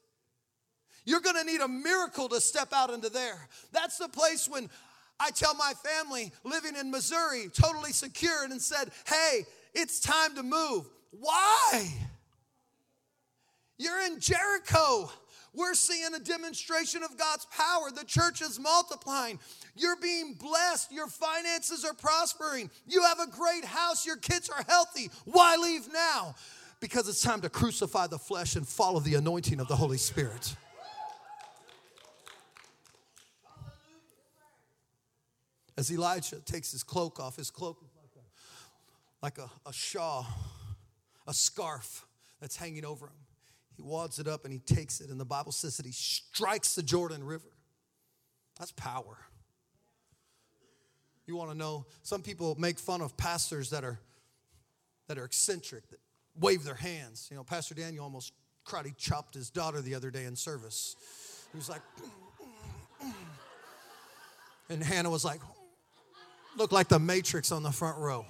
[1.10, 3.48] You're to need a miracle to step out into there.
[3.72, 4.70] That's the place when
[5.20, 10.44] I tell my family living in Missouri, totally secured, and said, Hey, it's time to
[10.44, 10.88] move.
[11.10, 11.92] Why?
[13.80, 15.10] You're in Jericho.
[15.56, 17.90] We're seeing a demonstration of God's power.
[17.90, 19.40] The church is multiplying.
[19.76, 20.92] You're being blessed.
[20.92, 22.70] Your finances are prospering.
[22.88, 24.06] You have a great house.
[24.06, 25.10] Your kids are healthy.
[25.26, 26.36] Why leave now?
[26.80, 30.56] Because it's time to crucify the flesh and follow the anointing of the Holy Spirit.
[35.80, 37.90] As Elijah takes his cloak off, his cloak is
[39.22, 40.28] like a, a, shawl
[41.26, 42.06] a scarf
[42.42, 43.14] that's hanging over him.
[43.78, 46.76] He wads it up and he takes it, and the Bible says that he strikes
[46.76, 47.48] the Jordan River.
[48.58, 49.20] That's power.
[51.26, 51.86] You want to know?
[52.02, 54.02] Some people make fun of pastors that are
[55.08, 56.00] that are eccentric, that
[56.38, 57.30] wave their hands.
[57.32, 58.34] You know, Pastor Daniel almost
[58.66, 60.98] karate chopped his daughter the other day in service.
[61.54, 61.82] He was like,
[64.70, 65.40] and Hannah was like,
[66.58, 68.26] looked like the Matrix on the front row.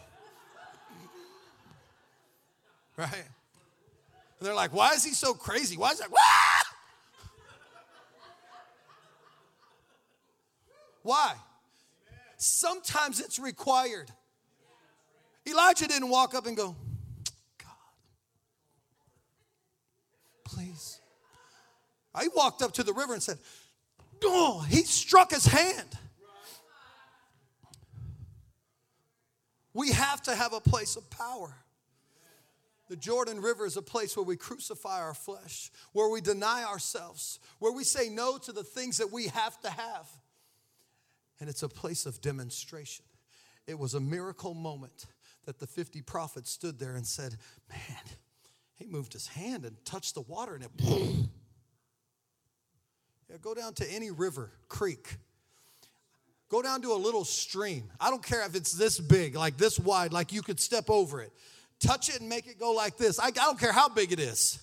[2.98, 3.14] Right?
[3.14, 5.78] And they're like, why is he so crazy?
[5.78, 6.12] Why is that?
[6.12, 6.18] Wah!
[11.04, 11.34] Why?
[12.38, 14.12] Sometimes it's required.
[15.48, 16.76] Elijah didn't walk up and go,
[17.58, 17.72] God,
[20.46, 21.02] please.
[22.14, 23.40] I walked up to the river and said,
[24.24, 25.98] Oh, he struck his hand.
[29.80, 31.56] We have to have a place of power.
[32.90, 37.40] The Jordan River is a place where we crucify our flesh, where we deny ourselves,
[37.60, 40.10] where we say no to the things that we have to have.
[41.40, 43.06] And it's a place of demonstration.
[43.68, 45.06] It was a miracle moment
[45.46, 47.38] that the 50 prophets stood there and said,
[47.70, 48.04] Man,
[48.76, 50.72] he moved his hand and touched the water and it.
[53.30, 55.20] Yeah, go down to any river, creek.
[56.50, 57.84] Go down to a little stream.
[58.00, 61.22] I don't care if it's this big, like this wide, like you could step over
[61.22, 61.32] it.
[61.80, 63.20] Touch it and make it go like this.
[63.20, 64.60] I, I don't care how big it is.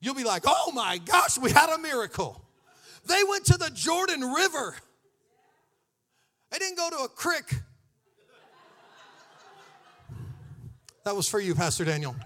[0.00, 2.44] You'll be like, oh my gosh, we had a miracle.
[3.06, 4.74] They went to the Jordan River.
[6.50, 7.54] They didn't go to a creek.
[11.04, 12.16] That was for you, Pastor Daniel.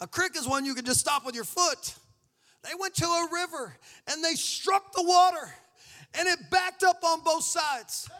[0.00, 1.94] A creek is one you can just stop with your foot.
[2.68, 3.76] They went to a river
[4.10, 5.50] and they struck the water
[6.18, 8.10] and it backed up on both sides.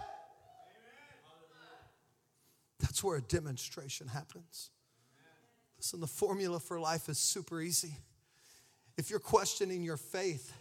[2.81, 4.71] That's where a demonstration happens.
[5.77, 7.95] Listen, the formula for life is super easy.
[8.97, 10.53] If you're questioning your faith,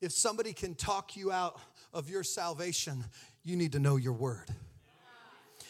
[0.00, 1.60] if somebody can talk you out
[1.92, 3.04] of your salvation,
[3.42, 4.48] you need to know your word.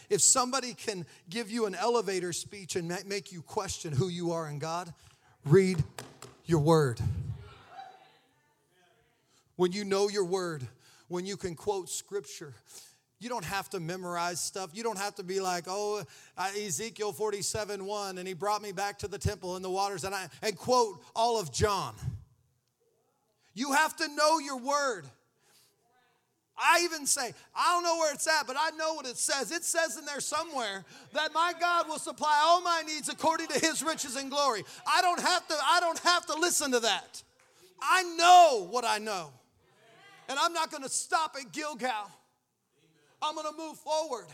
[0.08, 4.48] If somebody can give you an elevator speech and make you question who you are
[4.48, 4.92] in God,
[5.44, 5.82] read
[6.44, 7.00] your word.
[9.60, 10.66] When you know your word,
[11.08, 12.54] when you can quote scripture,
[13.18, 14.70] you don't have to memorize stuff.
[14.72, 16.02] You don't have to be like, oh,
[16.38, 20.04] uh, Ezekiel 47 1, and he brought me back to the temple in the waters,
[20.04, 21.94] and, I, and quote all of John.
[23.52, 25.04] You have to know your word.
[26.56, 29.52] I even say, I don't know where it's at, but I know what it says.
[29.52, 33.58] It says in there somewhere that my God will supply all my needs according to
[33.58, 34.64] his riches and glory.
[34.86, 37.22] I don't have to, I don't have to listen to that.
[37.82, 39.32] I know what I know.
[40.30, 42.08] And I'm not gonna stop at Gilgal.
[43.20, 44.26] I'm gonna move forward.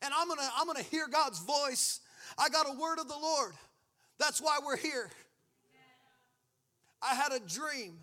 [0.00, 2.00] And I'm gonna, I'm gonna hear God's voice.
[2.38, 3.52] I got a word of the Lord.
[4.18, 5.10] That's why we're here.
[7.02, 7.98] I had a dream.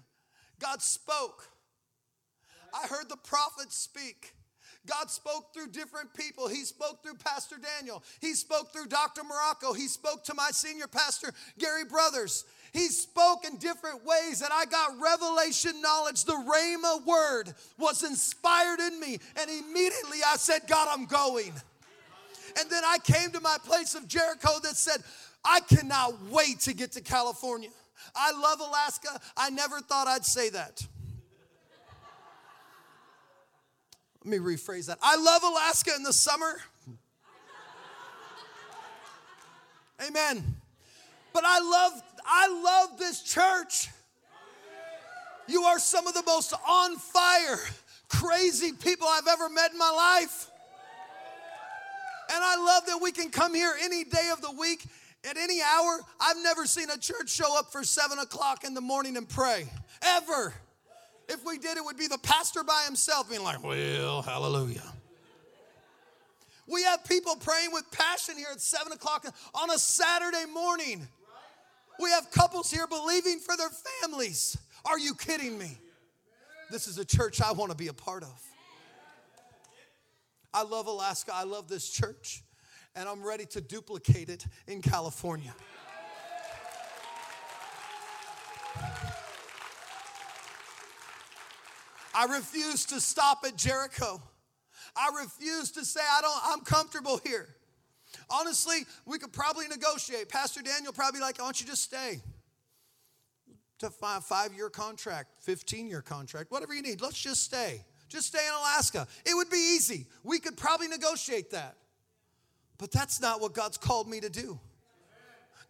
[0.60, 1.48] God spoke.
[2.72, 4.34] I heard the prophets speak.
[4.86, 6.48] God spoke through different people.
[6.48, 8.04] He spoke through Pastor Daniel.
[8.22, 9.24] He spoke through Dr.
[9.24, 9.74] Morocco.
[9.74, 12.46] He spoke to my senior pastor, Gary Brothers.
[12.74, 16.26] He spoke in different ways, and I got revelation knowledge.
[16.26, 21.54] The Rhema word was inspired in me, and immediately I said, God, I'm going.
[22.60, 25.04] And then I came to my place of Jericho that said,
[25.46, 27.70] I cannot wait to get to California.
[28.16, 29.22] I love Alaska.
[29.38, 30.86] I never thought I'd say that.
[34.26, 34.98] Let me rephrase that.
[35.04, 36.56] I love Alaska in the summer.
[40.08, 40.56] Amen.
[41.34, 43.90] But I love I love this church.
[45.48, 47.60] You are some of the most on fire,
[48.08, 50.50] crazy people I've ever met in my life.
[52.34, 54.86] And I love that we can come here any day of the week,
[55.30, 56.00] at any hour.
[56.20, 59.68] I've never seen a church show up for seven o'clock in the morning and pray,
[60.02, 60.54] ever.
[61.30, 64.84] If we did, it would be the pastor by himself being like, well, hallelujah.
[66.68, 71.08] We have people praying with passion here at 7 o'clock on a Saturday morning.
[72.00, 73.70] We have couples here believing for their
[74.02, 74.58] families.
[74.86, 75.78] Are you kidding me?
[76.72, 78.42] This is a church I want to be a part of.
[80.54, 81.32] I love Alaska.
[81.34, 82.44] I love this church.
[82.96, 85.54] And I'm ready to duplicate it in California.
[92.16, 94.22] I refuse to stop at Jericho.
[94.96, 97.56] I refuse to say I don't I'm comfortable here.
[98.30, 100.30] Honestly, we could probably negotiate.
[100.30, 102.22] Pastor Daniel probably like, why don't you just stay?
[103.80, 107.02] To five five year contract, 15 year contract, whatever you need.
[107.02, 107.84] Let's just stay.
[108.08, 109.08] Just stay in Alaska.
[109.26, 110.06] It would be easy.
[110.24, 111.76] We could probably negotiate that.
[112.78, 114.60] But that's not what God's called me to do.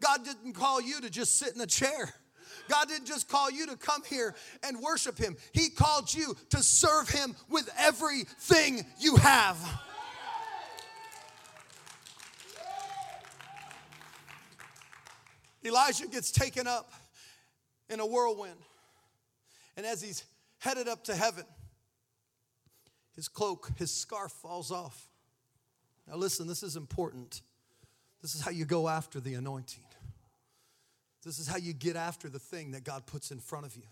[0.02, 2.14] God didn't call you to just sit in a chair.
[2.70, 5.36] God didn't just call you to come here and worship Him.
[5.52, 9.58] He called you to serve Him with everything you have.
[15.66, 16.92] Elijah gets taken up
[17.90, 18.60] in a whirlwind.
[19.78, 20.24] And as he's
[20.60, 21.46] headed up to heaven,
[23.16, 25.10] his cloak, his scarf falls off.
[26.08, 27.42] Now, listen, this is important.
[28.22, 29.84] This is how you go after the anointing.
[31.24, 33.84] This is how you get after the thing that God puts in front of you.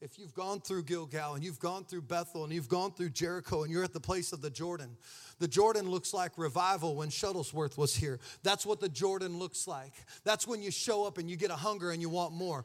[0.00, 3.64] If you've gone through Gilgal and you've gone through Bethel and you've gone through Jericho
[3.64, 4.96] and you're at the place of the Jordan,
[5.40, 8.20] the Jordan looks like revival when Shuttlesworth was here.
[8.44, 9.92] That's what the Jordan looks like.
[10.22, 12.64] That's when you show up and you get a hunger and you want more.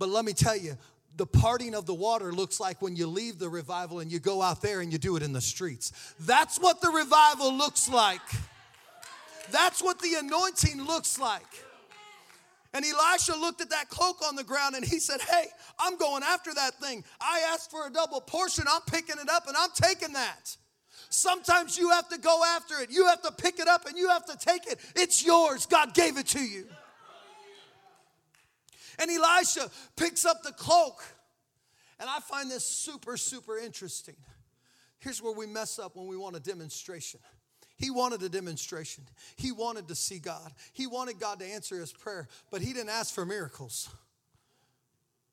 [0.00, 0.76] But let me tell you,
[1.16, 4.42] the parting of the water looks like when you leave the revival and you go
[4.42, 5.92] out there and you do it in the streets.
[6.18, 8.20] That's what the revival looks like.
[9.52, 11.46] That's what the anointing looks like.
[12.76, 15.46] And Elisha looked at that cloak on the ground and he said, Hey,
[15.78, 17.04] I'm going after that thing.
[17.18, 18.66] I asked for a double portion.
[18.70, 20.54] I'm picking it up and I'm taking that.
[21.08, 22.90] Sometimes you have to go after it.
[22.90, 24.78] You have to pick it up and you have to take it.
[24.94, 25.64] It's yours.
[25.64, 26.66] God gave it to you.
[28.98, 31.02] And Elisha picks up the cloak.
[31.98, 34.16] And I find this super, super interesting.
[34.98, 37.20] Here's where we mess up when we want a demonstration.
[37.76, 39.04] He wanted a demonstration.
[39.36, 40.52] He wanted to see God.
[40.72, 43.90] He wanted God to answer his prayer, but he didn't ask for miracles.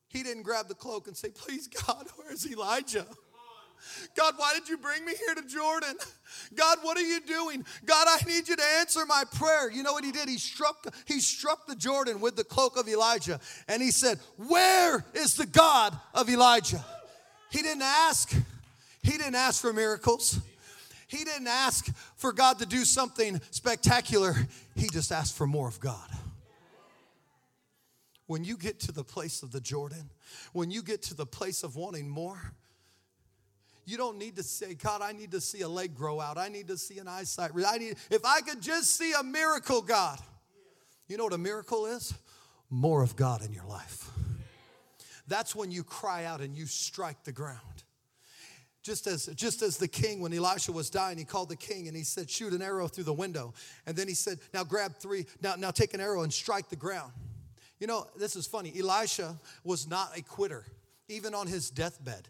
[0.08, 3.06] He didn't grab the cloak and say, Please, God, where's Elijah?
[4.16, 5.94] God, why did you bring me here to Jordan?
[6.54, 7.64] God, what are you doing?
[7.84, 9.70] God, I need you to answer my prayer.
[9.70, 10.28] You know what he did?
[10.28, 15.04] He struck he struck the Jordan with the cloak of Elijah and he said, "Where
[15.14, 16.84] is the God of Elijah?"
[17.50, 18.32] He didn't ask.
[19.02, 20.40] He didn't ask for miracles.
[21.14, 21.86] He didn't ask
[22.16, 24.34] for God to do something spectacular.
[24.74, 26.08] He just asked for more of God.
[28.26, 30.10] When you get to the place of the Jordan,
[30.52, 32.40] when you get to the place of wanting more,
[33.84, 36.36] you don't need to say, God, I need to see a leg grow out.
[36.36, 37.52] I need to see an eyesight.
[37.64, 40.18] I need, if I could just see a miracle, God.
[41.06, 42.12] You know what a miracle is?
[42.70, 44.10] More of God in your life.
[45.28, 47.83] That's when you cry out and you strike the ground.
[48.84, 51.96] Just as, just as the king, when Elisha was dying, he called the king and
[51.96, 53.54] he said, Shoot an arrow through the window.
[53.86, 56.76] And then he said, Now grab three, now, now take an arrow and strike the
[56.76, 57.10] ground.
[57.80, 58.74] You know, this is funny.
[58.78, 60.66] Elisha was not a quitter,
[61.08, 62.28] even on his deathbed.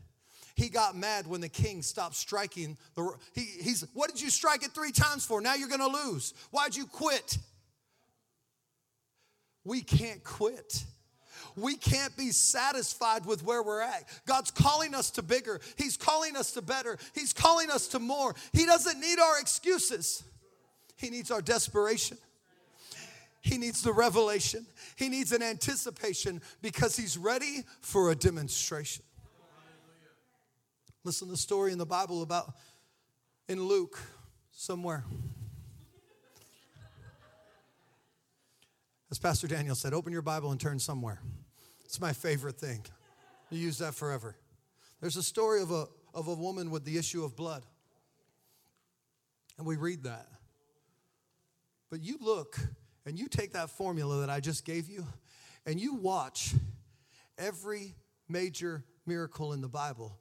[0.55, 2.77] He got mad when the king stopped striking.
[2.95, 5.41] The, he, he's, what did you strike it three times for?
[5.41, 6.35] Now you're to lose.
[6.53, 7.37] Why'd you quit?
[9.65, 10.85] We can't quit.
[11.57, 14.05] We can't be satisfied with where we're at.
[14.27, 15.61] God's calling us to bigger.
[15.77, 16.99] He's calling us to better.
[17.15, 18.35] He's calling us to more.
[18.53, 20.23] He doesn't need our excuses,
[20.97, 22.19] He needs our desperation.
[23.45, 24.65] He needs the revelation.
[24.97, 29.05] He needs an anticipation because he's ready for a demonstration.
[31.05, 32.55] Listen to the story in the Bible about
[33.47, 34.01] in Luke
[34.51, 35.05] somewhere.
[39.11, 41.21] As Pastor Daniel said, open your Bible and turn somewhere.
[41.95, 42.85] It's my favorite thing.
[43.51, 44.35] You use that forever.
[45.01, 47.63] There's a story of a, of a woman with the issue of blood.
[49.59, 50.27] And we read that.
[51.91, 52.59] But you look
[53.07, 55.07] and you take that formula that I just gave you
[55.67, 56.53] and you watch
[57.39, 57.95] every
[58.29, 60.19] major miracle in the Bible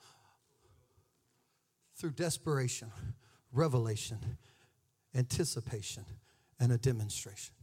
[1.95, 2.91] through desperation,
[3.51, 4.19] revelation,
[5.15, 6.05] anticipation,
[6.59, 7.55] and a demonstration.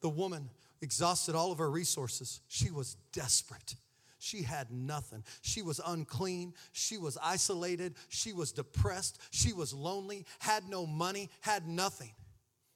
[0.00, 0.48] The woman
[0.82, 2.40] exhausted all of her resources.
[2.48, 3.74] She was desperate.
[4.18, 5.24] She had nothing.
[5.40, 6.54] She was unclean.
[6.72, 7.94] She was isolated.
[8.08, 9.18] She was depressed.
[9.30, 12.12] She was lonely, had no money, had nothing.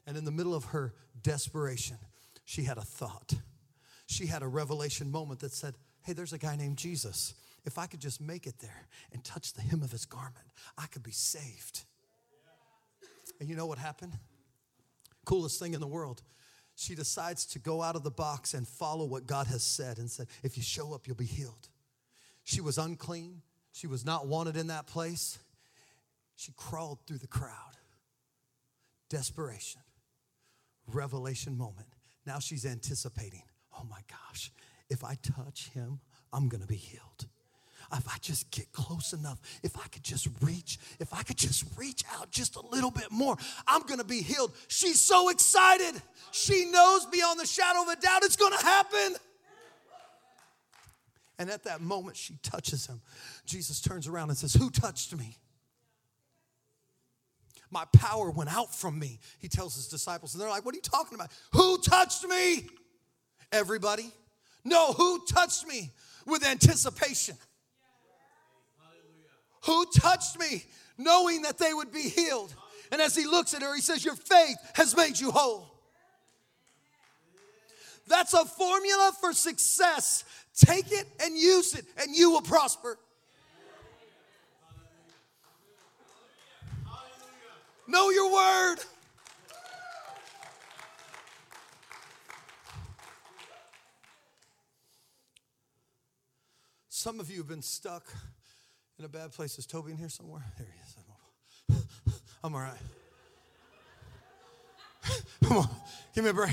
[0.07, 1.99] And in the middle of her desperation,
[2.45, 3.35] she had a thought.
[4.07, 7.35] She had a revelation moment that said, Hey, there's a guy named Jesus
[7.65, 10.47] if I could just make it there and touch the hem of his garment,
[10.77, 11.85] I could be saved.
[13.41, 14.13] And you know what happened?
[15.25, 16.23] Coolest thing in the world.
[16.77, 20.11] She decides to go out of the box and follow what God has said and
[20.11, 21.69] said, if you show up, you'll be healed.
[22.43, 23.43] She was unclean.
[23.73, 25.39] She was not wanted in that place.
[26.37, 27.77] She crawled through the crowd.
[29.09, 29.83] Desperation,
[30.87, 31.87] revelation moment.
[32.27, 33.43] Now she's anticipating,
[33.79, 34.51] oh my gosh,
[34.91, 36.01] if I touch him,
[36.33, 37.27] I'm gonna be healed
[37.99, 41.65] if I just get close enough, if I could just reach, if I could just
[41.77, 43.37] reach out just a little bit more,
[43.67, 44.53] I'm gonna be healed.
[44.69, 46.01] She's so excited.
[46.33, 49.17] She knows beyond the shadow of a doubt it's gonna happen.
[51.39, 53.01] And at that moment, she touches him.
[53.45, 55.37] Jesus turns around and says, Who touched me?
[57.75, 59.19] my power went out from me.
[59.41, 61.31] He tells his disciples, and they're like, What are you talking about?
[61.53, 62.67] Who touched me?
[63.53, 64.11] Everybody?
[64.65, 65.91] No, who touched me
[66.25, 67.37] with anticipation?
[69.67, 70.65] Who touched me
[70.99, 72.55] knowing that they would be healed?
[72.93, 75.71] And as he looks at her, he says, Your faith has made you whole.
[78.07, 80.25] That's a formula for success.
[80.55, 82.99] Take it and use it, and you will prosper.
[87.87, 88.77] Know your word.
[96.89, 98.05] Some of you have been stuck
[98.99, 99.59] in a bad place.
[99.59, 100.45] Is Toby in here somewhere?
[100.59, 101.85] There he is.
[102.43, 102.79] I'm all right.
[105.45, 105.69] Come on,
[106.15, 106.53] give me a break.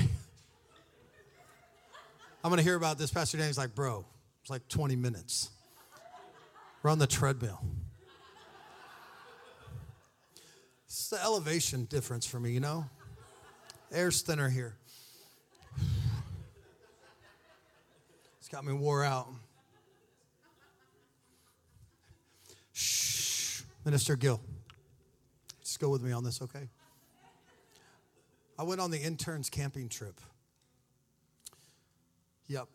[2.44, 3.10] I'm going to hear about this.
[3.10, 4.04] Pastor Danny's like, bro,
[4.40, 5.50] it's like 20 minutes.
[6.82, 7.60] We're on the treadmill.
[10.86, 12.84] It's the elevation difference for me, you know?
[13.92, 14.76] Air's thinner here.
[18.40, 19.28] It's got me wore out.
[23.84, 24.40] Minister Gill,
[25.62, 26.68] just go with me on this, okay?
[28.58, 30.20] I went on the interns camping trip.
[32.46, 32.68] Yep.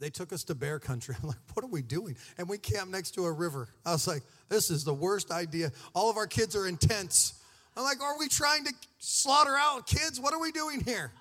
[0.00, 1.14] They took us to bear country.
[1.22, 2.16] I'm like, what are we doing?
[2.36, 3.68] And we camped next to a river.
[3.86, 5.70] I was like, this is the worst idea.
[5.94, 7.34] All of our kids are in tents.
[7.76, 10.20] I'm like, are we trying to slaughter out kids?
[10.20, 11.12] What are we doing here?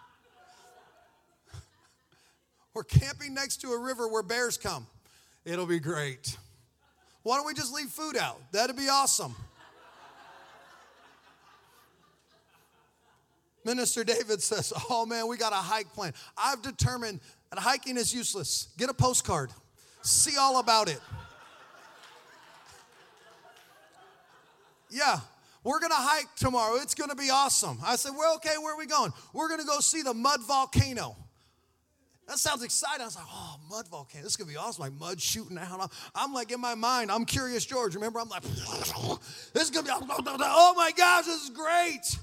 [2.73, 4.87] We're camping next to a river where bears come.
[5.45, 6.37] It'll be great.
[7.23, 8.39] Why don't we just leave food out?
[8.51, 9.35] That'd be awesome.
[13.63, 16.13] Minister David says, Oh man, we got a hike plan.
[16.37, 17.19] I've determined
[17.51, 18.69] that hiking is useless.
[18.77, 19.51] Get a postcard,
[20.01, 20.99] see all about it.
[24.89, 25.19] Yeah,
[25.63, 26.75] we're gonna hike tomorrow.
[26.77, 27.77] It's gonna be awesome.
[27.85, 29.13] I said, Well, okay, where are we going?
[29.31, 31.15] We're gonna go see the mud volcano.
[32.31, 33.01] That sounds exciting.
[33.01, 34.23] I was like, oh, mud volcano.
[34.23, 34.83] This is to be awesome.
[34.83, 35.91] Like mud shooting out.
[36.15, 37.93] I'm like, in my mind, I'm Curious George.
[37.93, 38.21] Remember?
[38.21, 38.43] I'm like,
[39.53, 42.17] this is to be, oh my gosh, this is great.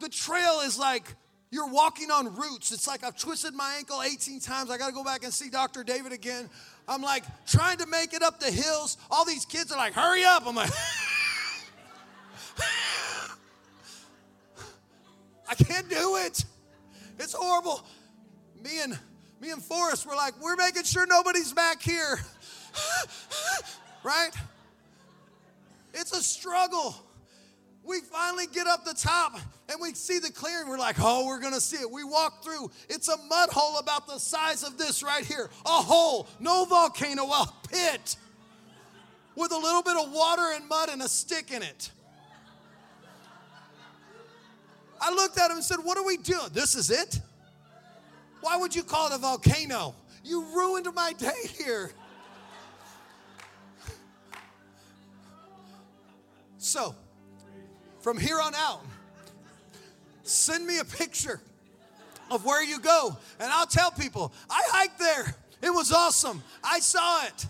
[0.00, 1.14] The trail is like
[1.50, 2.70] you're walking on roots.
[2.70, 4.68] It's like I've twisted my ankle 18 times.
[4.70, 5.82] I got to go back and see Dr.
[5.82, 6.50] David again.
[6.86, 8.98] I'm like trying to make it up the hills.
[9.10, 10.46] All these kids are like, hurry up.
[10.46, 10.68] I'm like,
[15.48, 16.44] I can't do it.
[17.18, 17.86] It's horrible.
[18.64, 18.98] Me and
[19.40, 22.18] me and Forrest were like, we're making sure nobody's back here.
[24.02, 24.30] right?
[25.92, 26.96] It's a struggle.
[27.84, 29.38] We finally get up the top
[29.70, 30.66] and we see the clearing.
[30.66, 31.90] We're like, oh, we're to see it.
[31.90, 32.70] We walk through.
[32.88, 35.50] It's a mud hole about the size of this right here.
[35.66, 38.16] A hole, no volcano, a pit
[39.36, 41.90] with a little bit of water and mud and a stick in it.
[44.98, 46.48] I looked at him and said, What are we doing?
[46.54, 47.20] This is it?
[48.44, 49.94] Why would you call it a volcano?
[50.22, 51.90] You ruined my day here.
[56.58, 56.94] So,
[58.00, 58.84] from here on out,
[60.24, 61.40] send me a picture
[62.30, 65.34] of where you go, and I'll tell people, I hiked there.
[65.62, 66.42] It was awesome.
[66.62, 67.46] I saw it.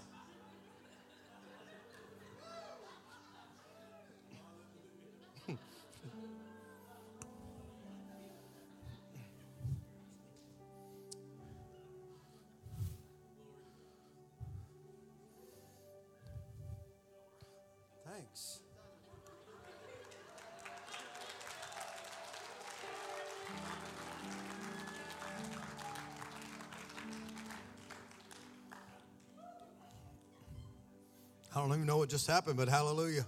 [31.54, 33.24] I don't even know what just happened, but hallelujah.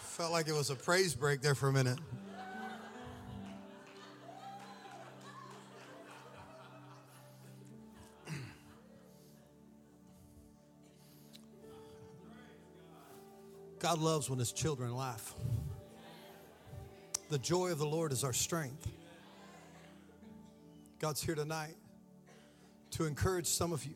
[0.00, 1.98] Felt like it was a praise break there for a minute.
[13.78, 15.34] God loves when his children laugh.
[17.30, 18.86] The joy of the Lord is our strength.
[20.98, 21.76] God's here tonight
[22.92, 23.94] to encourage some of you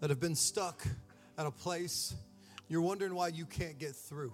[0.00, 0.86] that have been stuck
[1.38, 2.14] at a place
[2.68, 4.32] you're wondering why you can't get through.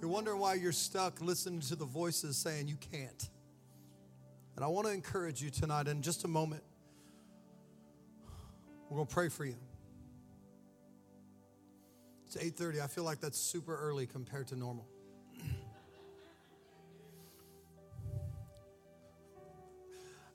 [0.00, 3.28] You're wondering why you're stuck listening to the voices saying you can't.
[4.56, 6.62] And I want to encourage you tonight in just a moment.
[8.88, 9.56] We're going to pray for you.
[12.26, 12.82] It's 8:30.
[12.82, 14.86] I feel like that's super early compared to normal.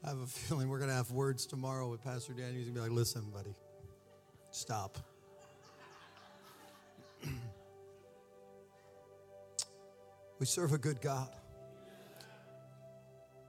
[0.03, 2.53] I have a feeling we're going to have words tomorrow with Pastor Dan.
[2.53, 3.55] He's going to be like, listen, buddy,
[4.51, 4.97] Stop.
[10.39, 11.29] We serve a good God.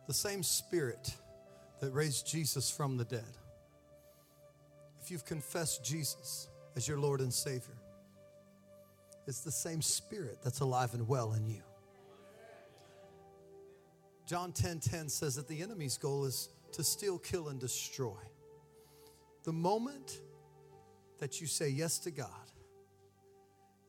[0.07, 1.14] The same spirit
[1.80, 3.36] that raised Jesus from the dead.
[5.03, 7.76] If you've confessed Jesus as your Lord and Savior,
[9.26, 11.62] it's the same spirit that's alive and well in you.
[14.26, 18.20] John 10:10 10, 10 says that the enemy's goal is to steal, kill, and destroy.
[19.44, 20.20] The moment
[21.18, 22.28] that you say yes to God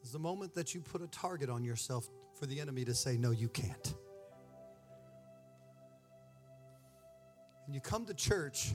[0.03, 2.09] is the moment that you put a target on yourself
[2.39, 3.93] for the enemy to say, No, you can't.
[7.65, 8.73] And you come to church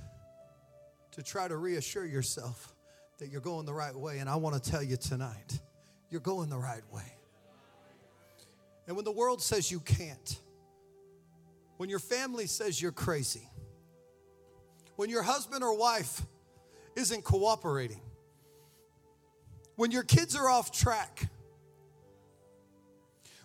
[1.12, 2.74] to try to reassure yourself
[3.18, 4.18] that you're going the right way.
[4.18, 5.58] And I want to tell you tonight,
[6.10, 7.16] you're going the right way.
[8.86, 10.38] And when the world says you can't,
[11.76, 13.48] when your family says you're crazy,
[14.96, 16.22] when your husband or wife
[16.94, 18.00] isn't cooperating,
[19.76, 21.28] when your kids are off track,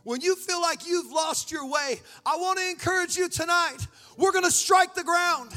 [0.04, 3.78] when you feel like you've lost your way, I want to encourage you tonight.
[4.18, 5.52] We're going to strike the ground.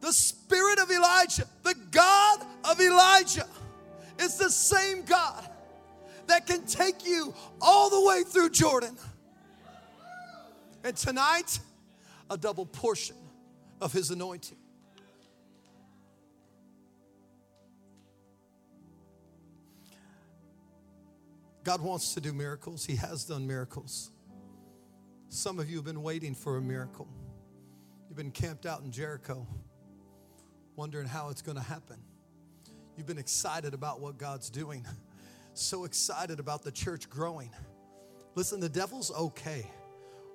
[0.00, 3.46] The spirit of Elijah, the God of Elijah,
[4.20, 5.48] is the same God
[6.26, 8.96] that can take you all the way through Jordan.
[10.84, 11.58] And tonight,
[12.30, 13.16] a double portion
[13.80, 14.58] of his anointing.
[21.68, 22.86] God wants to do miracles.
[22.86, 24.10] He has done miracles.
[25.28, 27.06] Some of you have been waiting for a miracle.
[28.08, 29.46] You've been camped out in Jericho,
[30.76, 31.98] wondering how it's going to happen.
[32.96, 34.86] You've been excited about what God's doing,
[35.52, 37.50] so excited about the church growing.
[38.34, 39.70] Listen, the devil's okay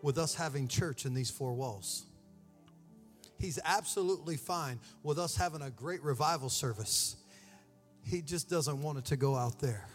[0.03, 2.05] with us having church in these four walls.
[3.39, 7.15] He's absolutely fine with us having a great revival service.
[8.03, 9.87] He just doesn't want it to go out there.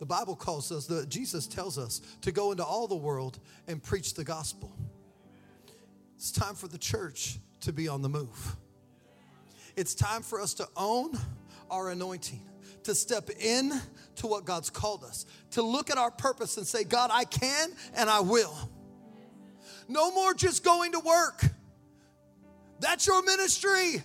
[0.00, 3.38] The Bible calls us, the, Jesus tells us to go into all the world
[3.68, 4.74] and preach the gospel.
[6.16, 8.56] It's time for the church to be on the move.
[9.76, 11.18] It's time for us to own
[11.70, 12.40] our anointing,
[12.84, 13.78] to step in
[14.16, 17.70] to what God's called us, to look at our purpose and say, God, I can
[17.94, 18.56] and I will.
[19.86, 21.44] No more just going to work.
[22.80, 24.02] That's your ministry.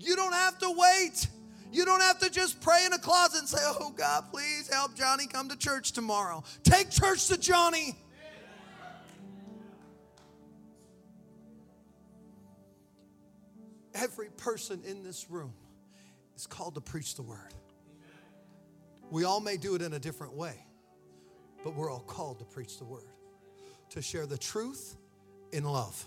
[0.00, 1.28] You don't have to wait
[1.70, 4.94] you don't have to just pray in a closet and say, Oh God, please help
[4.94, 6.42] Johnny come to church tomorrow.
[6.62, 7.96] Take church to Johnny.
[13.94, 15.52] Every person in this room
[16.36, 17.52] is called to preach the word.
[19.10, 20.54] We all may do it in a different way,
[21.64, 23.08] but we're all called to preach the word,
[23.90, 24.96] to share the truth
[25.52, 26.06] in love.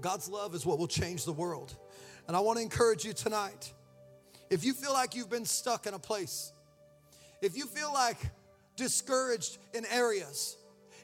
[0.00, 1.76] God's love is what will change the world.
[2.28, 3.72] And I want to encourage you tonight
[4.50, 6.52] if you feel like you've been stuck in a place,
[7.40, 8.18] if you feel like
[8.76, 10.56] discouraged in areas,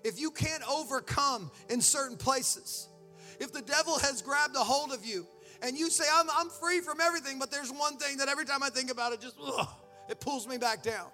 [0.03, 2.89] if you can't overcome in certain places,
[3.41, 5.27] if the devil has grabbed a hold of you
[5.63, 8.63] and you say, I'm, I'm free from everything, but there's one thing that every time
[8.63, 9.69] I think about it, just ugh,
[10.09, 11.09] it pulls me back down.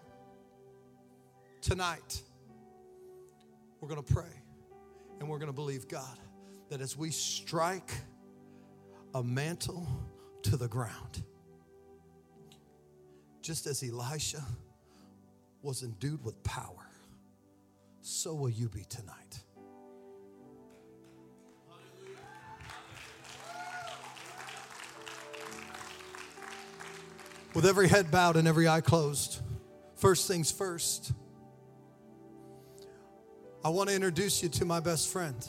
[1.61, 2.23] Tonight,
[3.81, 4.33] we're gonna pray
[5.19, 6.19] and we're gonna believe God
[6.71, 7.91] that as we strike
[9.15, 9.87] a mantle
[10.43, 11.23] to the ground,
[13.41, 14.43] just as Elisha
[15.63, 16.89] was endued with power,
[18.03, 19.41] so will you be tonight.
[27.55, 29.41] With every head bowed and every eye closed,
[29.97, 31.13] first things first,
[33.65, 35.47] I want to introduce you to my best friend.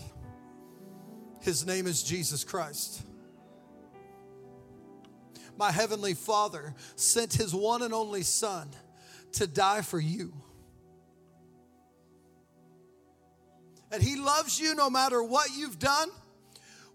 [1.41, 3.03] His name is Jesus Christ
[5.57, 8.69] my heavenly Father sent his one and only Son
[9.33, 10.33] to die for you.
[13.91, 16.09] And he loves you no matter what you've done,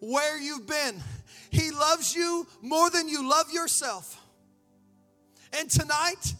[0.01, 1.03] where you've been.
[1.51, 4.21] He loves you more than you love yourself.
[5.59, 6.35] And tonight,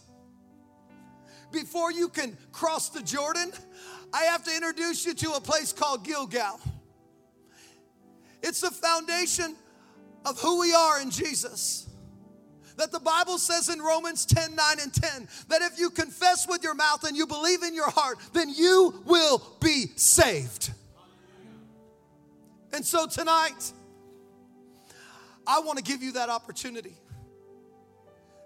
[1.51, 3.51] before you can cross the Jordan,
[4.13, 6.59] I have to introduce you to a place called Gilgal.
[8.41, 9.55] It's the foundation
[10.25, 11.86] of who we are in Jesus
[12.77, 16.63] that the Bible says in Romans 10 9 and 10 that if you confess with
[16.63, 20.71] your mouth and you believe in your heart, then you will be saved.
[22.73, 23.71] And so tonight,
[25.45, 26.95] I want to give you that opportunity.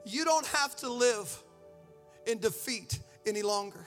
[0.06, 1.44] You don't have to live
[2.26, 3.86] in defeat any longer.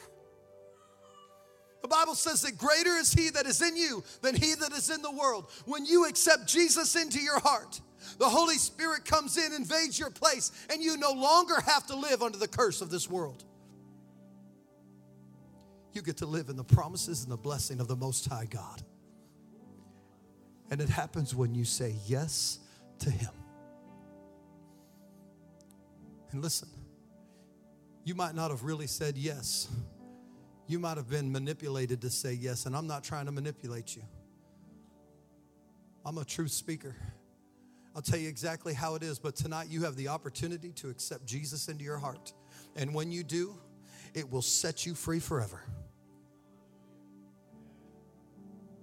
[1.82, 4.90] The Bible says that greater is He that is in you than He that is
[4.90, 5.50] in the world.
[5.66, 7.80] When you accept Jesus into your heart,
[8.18, 12.22] The Holy Spirit comes in, invades your place, and you no longer have to live
[12.22, 13.44] under the curse of this world.
[15.92, 18.82] You get to live in the promises and the blessing of the Most High God.
[20.70, 22.58] And it happens when you say yes
[23.00, 23.30] to Him.
[26.32, 26.68] And listen,
[28.04, 29.68] you might not have really said yes.
[30.66, 34.02] You might have been manipulated to say yes, and I'm not trying to manipulate you.
[36.04, 36.96] I'm a truth speaker.
[37.94, 41.26] I'll tell you exactly how it is, but tonight you have the opportunity to accept
[41.26, 42.32] Jesus into your heart.
[42.74, 43.56] And when you do,
[44.14, 45.62] it will set you free forever.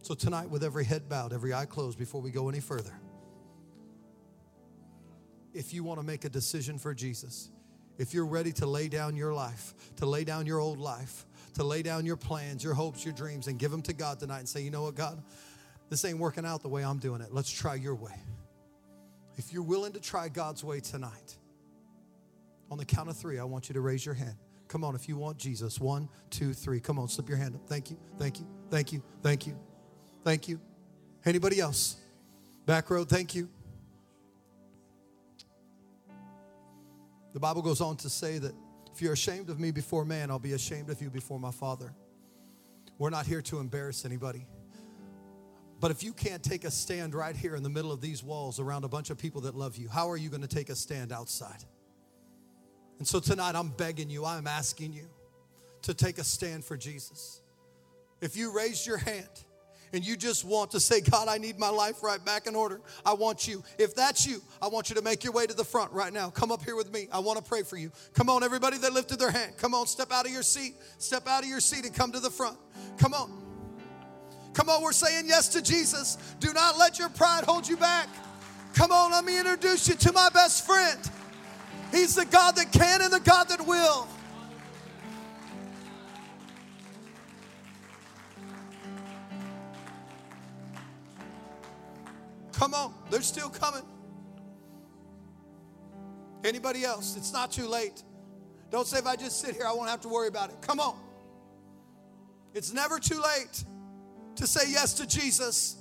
[0.03, 2.93] So, tonight, with every head bowed, every eye closed, before we go any further,
[5.53, 7.49] if you want to make a decision for Jesus,
[7.97, 11.63] if you're ready to lay down your life, to lay down your old life, to
[11.63, 14.49] lay down your plans, your hopes, your dreams, and give them to God tonight and
[14.49, 15.21] say, you know what, God,
[15.89, 17.33] this ain't working out the way I'm doing it.
[17.33, 18.15] Let's try your way.
[19.37, 21.37] If you're willing to try God's way tonight,
[22.69, 24.35] on the count of three, I want you to raise your hand.
[24.67, 25.79] Come on, if you want Jesus.
[25.79, 26.79] One, two, three.
[26.79, 27.67] Come on, slip your hand up.
[27.67, 29.59] Thank you, thank you, thank you, thank you.
[30.23, 30.59] Thank you.
[31.25, 31.97] Anybody else?
[32.65, 33.49] Back row, thank you.
[37.33, 38.53] The Bible goes on to say that
[38.93, 41.93] if you're ashamed of me before man, I'll be ashamed of you before my Father.
[42.97, 44.45] We're not here to embarrass anybody.
[45.81, 48.59] But if you can't take a stand right here in the middle of these walls
[48.59, 50.75] around a bunch of people that love you, how are you going to take a
[50.75, 51.65] stand outside?
[52.99, 55.09] And so tonight, I'm begging you, I'm asking you
[55.81, 57.41] to take a stand for Jesus.
[58.21, 59.27] If you raised your hand,
[59.93, 62.79] and you just want to say, God, I need my life right back in order.
[63.05, 63.61] I want you.
[63.77, 66.29] If that's you, I want you to make your way to the front right now.
[66.29, 67.09] Come up here with me.
[67.11, 67.91] I want to pray for you.
[68.13, 69.57] Come on, everybody that lifted their hand.
[69.57, 70.75] Come on, step out of your seat.
[70.97, 72.57] Step out of your seat and come to the front.
[72.99, 73.40] Come on.
[74.53, 76.17] Come on, we're saying yes to Jesus.
[76.39, 78.09] Do not let your pride hold you back.
[78.73, 80.99] Come on, let me introduce you to my best friend.
[81.91, 84.07] He's the God that can and the God that will.
[92.53, 93.81] Come on, they're still coming.
[96.43, 97.17] Anybody else?
[97.17, 98.03] It's not too late.
[98.69, 100.61] Don't say if I just sit here, I won't have to worry about it.
[100.61, 100.95] Come on.
[102.53, 103.63] It's never too late
[104.35, 105.77] to say yes to Jesus.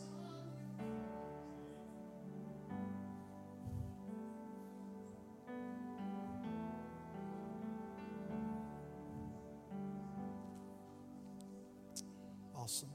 [12.55, 12.91] Awesome.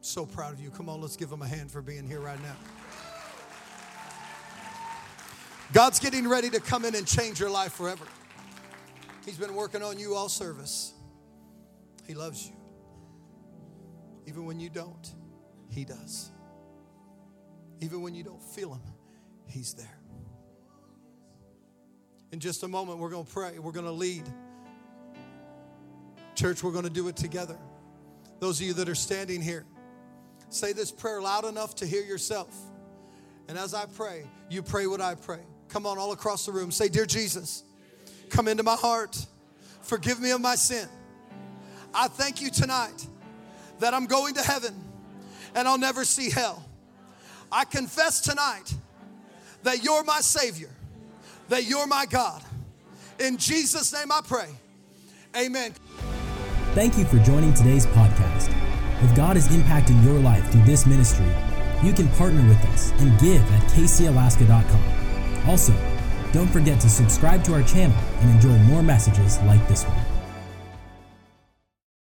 [0.00, 0.70] So proud of you.
[0.70, 2.85] Come on, let's give them a hand for being here right now.
[5.72, 8.04] God's getting ready to come in and change your life forever.
[9.24, 10.94] He's been working on you all service.
[12.06, 12.54] He loves you.
[14.26, 15.14] Even when you don't,
[15.68, 16.30] He does.
[17.80, 18.82] Even when you don't feel Him,
[19.46, 19.98] He's there.
[22.32, 24.24] In just a moment, we're going to pray, we're going to lead.
[26.34, 27.58] Church, we're going to do it together.
[28.40, 29.64] Those of you that are standing here,
[30.50, 32.54] say this prayer loud enough to hear yourself.
[33.48, 35.40] And as I pray, you pray what I pray.
[35.68, 36.70] Come on, all across the room.
[36.70, 37.64] Say, Dear Jesus,
[38.30, 39.26] come into my heart.
[39.82, 40.88] Forgive me of my sin.
[41.94, 43.06] I thank you tonight
[43.78, 44.74] that I'm going to heaven
[45.54, 46.64] and I'll never see hell.
[47.50, 48.74] I confess tonight
[49.62, 50.70] that you're my Savior,
[51.48, 52.42] that you're my God.
[53.18, 54.48] In Jesus' name I pray.
[55.36, 55.72] Amen.
[56.74, 58.52] Thank you for joining today's podcast.
[59.02, 61.26] If God is impacting your life through this ministry,
[61.82, 64.95] you can partner with us and give at kcalaska.com.
[65.46, 65.72] Also,
[66.32, 70.05] don't forget to subscribe to our channel and enjoy more messages like this one.